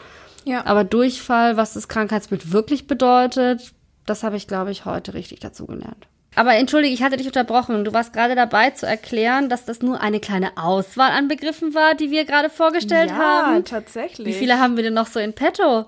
Ja. 0.45 0.65
Aber 0.65 0.83
Durchfall, 0.83 1.57
was 1.57 1.73
das 1.73 1.87
Krankheitsbild 1.87 2.51
wirklich 2.51 2.87
bedeutet, 2.87 3.73
das 4.05 4.23
habe 4.23 4.35
ich, 4.35 4.47
glaube 4.47 4.71
ich, 4.71 4.85
heute 4.85 5.13
richtig 5.13 5.39
dazu 5.39 5.65
gelernt. 5.65 6.07
Aber 6.35 6.55
entschuldige, 6.55 6.93
ich 6.93 7.03
hatte 7.03 7.17
dich 7.17 7.27
unterbrochen. 7.27 7.85
Du 7.85 7.93
warst 7.93 8.11
gerade 8.11 8.35
dabei 8.35 8.71
zu 8.71 8.87
erklären, 8.87 9.49
dass 9.49 9.65
das 9.65 9.81
nur 9.81 10.01
eine 10.01 10.19
kleine 10.19 10.57
Auswahl 10.57 11.11
an 11.11 11.27
Begriffen 11.27 11.75
war, 11.75 11.93
die 11.93 12.09
wir 12.09 12.25
gerade 12.25 12.49
vorgestellt 12.49 13.11
ja, 13.11 13.17
haben. 13.17 13.55
Ja, 13.57 13.61
tatsächlich. 13.61 14.27
Wie 14.27 14.33
viele 14.33 14.59
haben 14.59 14.75
wir 14.75 14.83
denn 14.83 14.95
noch 14.95 15.07
so 15.07 15.19
in 15.19 15.33
petto? 15.33 15.85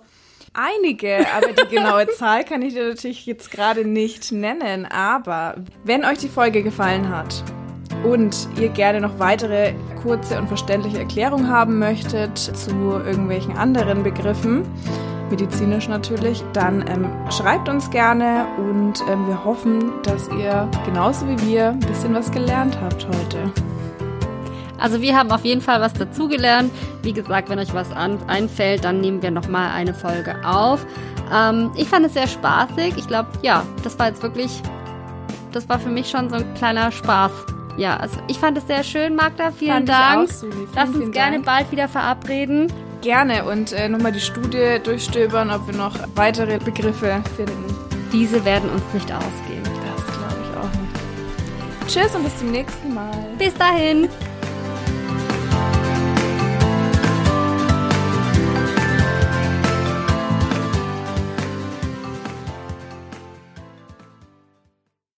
Einige, 0.54 1.26
aber 1.34 1.52
die 1.52 1.76
genaue 1.76 2.08
Zahl 2.18 2.46
kann 2.46 2.62
ich 2.62 2.76
dir 2.76 2.90
natürlich 2.90 3.26
jetzt 3.26 3.52
gerade 3.52 3.86
nicht 3.86 4.32
nennen. 4.32 4.86
Aber 4.86 5.56
wenn 5.84 6.06
euch 6.06 6.20
die 6.20 6.30
Folge 6.30 6.62
gefallen 6.62 7.10
hat 7.10 7.44
und 8.06 8.48
ihr 8.60 8.70
gerne 8.70 9.02
noch 9.02 9.20
weitere 9.20 9.74
kurze 10.02 10.38
und 10.38 10.48
verständliche 10.48 11.00
Erklärungen 11.00 11.50
haben 11.50 11.80
möchtet 11.80 12.38
zu 12.38 12.72
irgendwelchen 13.06 13.58
anderen 13.58 14.04
Begriffen, 14.04 14.64
medizinisch 15.30 15.88
natürlich, 15.88 16.44
dann 16.54 16.86
ähm, 16.88 17.08
schreibt 17.32 17.68
uns 17.68 17.90
gerne 17.90 18.46
und 18.58 19.02
ähm, 19.10 19.28
wir 19.28 19.44
hoffen, 19.44 19.92
dass 20.04 20.30
ihr 20.30 20.70
genauso 20.86 21.28
wie 21.28 21.48
wir 21.48 21.70
ein 21.70 21.80
bisschen 21.80 22.14
was 22.14 22.32
gelernt 22.32 22.78
habt 22.82 23.08
heute. 23.08 23.52
Also 24.78 25.02
wir 25.02 25.18
haben 25.18 25.32
auf 25.32 25.44
jeden 25.44 25.62
Fall 25.62 25.82
was 25.82 25.94
dazugelernt. 25.94 26.70
Wie 27.02 27.14
gesagt, 27.14 27.50
wenn 27.50 27.58
euch 27.58 27.74
was 27.74 27.92
an, 27.92 28.20
einfällt, 28.28 28.84
dann 28.84 29.02
nehmen 29.02 29.22
wir 29.22 29.32
nochmal 29.32 29.72
eine 29.72 29.94
Folge 29.94 30.36
auf. 30.46 30.86
Ähm, 31.34 31.72
ich 31.76 31.88
fand 31.88 32.06
es 32.06 32.14
sehr 32.14 32.28
spaßig. 32.28 32.94
Ich 32.98 33.08
glaube, 33.08 33.30
ja, 33.42 33.64
das 33.84 33.98
war 33.98 34.10
jetzt 34.10 34.22
wirklich, 34.22 34.62
das 35.54 35.68
war 35.70 35.80
für 35.80 35.90
mich 35.90 36.10
schon 36.10 36.30
so 36.30 36.36
ein 36.36 36.54
kleiner 36.54 36.92
Spaß 36.92 37.55
Ja, 37.78 37.98
also 37.98 38.18
ich 38.28 38.40
fand 38.40 38.58
es 38.58 38.68
sehr 38.68 38.84
schön, 38.84 39.16
Magda. 39.16 39.52
Vielen 39.52 39.74
Fand 39.74 39.90
Dank. 39.90 40.32
Vielen, 40.32 40.68
Lass 40.76 40.90
uns 40.90 41.12
gerne 41.12 41.36
Dank. 41.38 41.46
bald 41.46 41.72
wieder 41.72 41.88
verabreden. 41.88 42.72
Gerne 43.02 43.46
und 43.46 43.72
äh, 43.74 43.88
nochmal 43.90 44.12
die 44.12 44.20
Studie 44.20 44.80
durchstöbern, 44.84 45.52
ob 45.52 45.68
wir 45.68 45.76
noch 45.76 45.94
weitere 46.16 46.58
Begriffe 46.58 47.22
finden. 47.36 47.76
Diese 48.12 48.44
werden 48.46 48.70
uns 48.70 48.82
nicht 48.94 49.12
ausgehen. 49.12 49.62
Das 49.64 50.06
glaube 50.18 50.36
ich 50.42 50.58
auch 50.58 50.82
nicht. 50.82 51.94
Tschüss 51.94 52.16
und 52.16 52.24
bis 52.24 52.38
zum 52.40 52.52
nächsten 52.52 52.94
Mal. 52.94 53.12
Bis 53.38 53.54
dahin. 53.56 54.10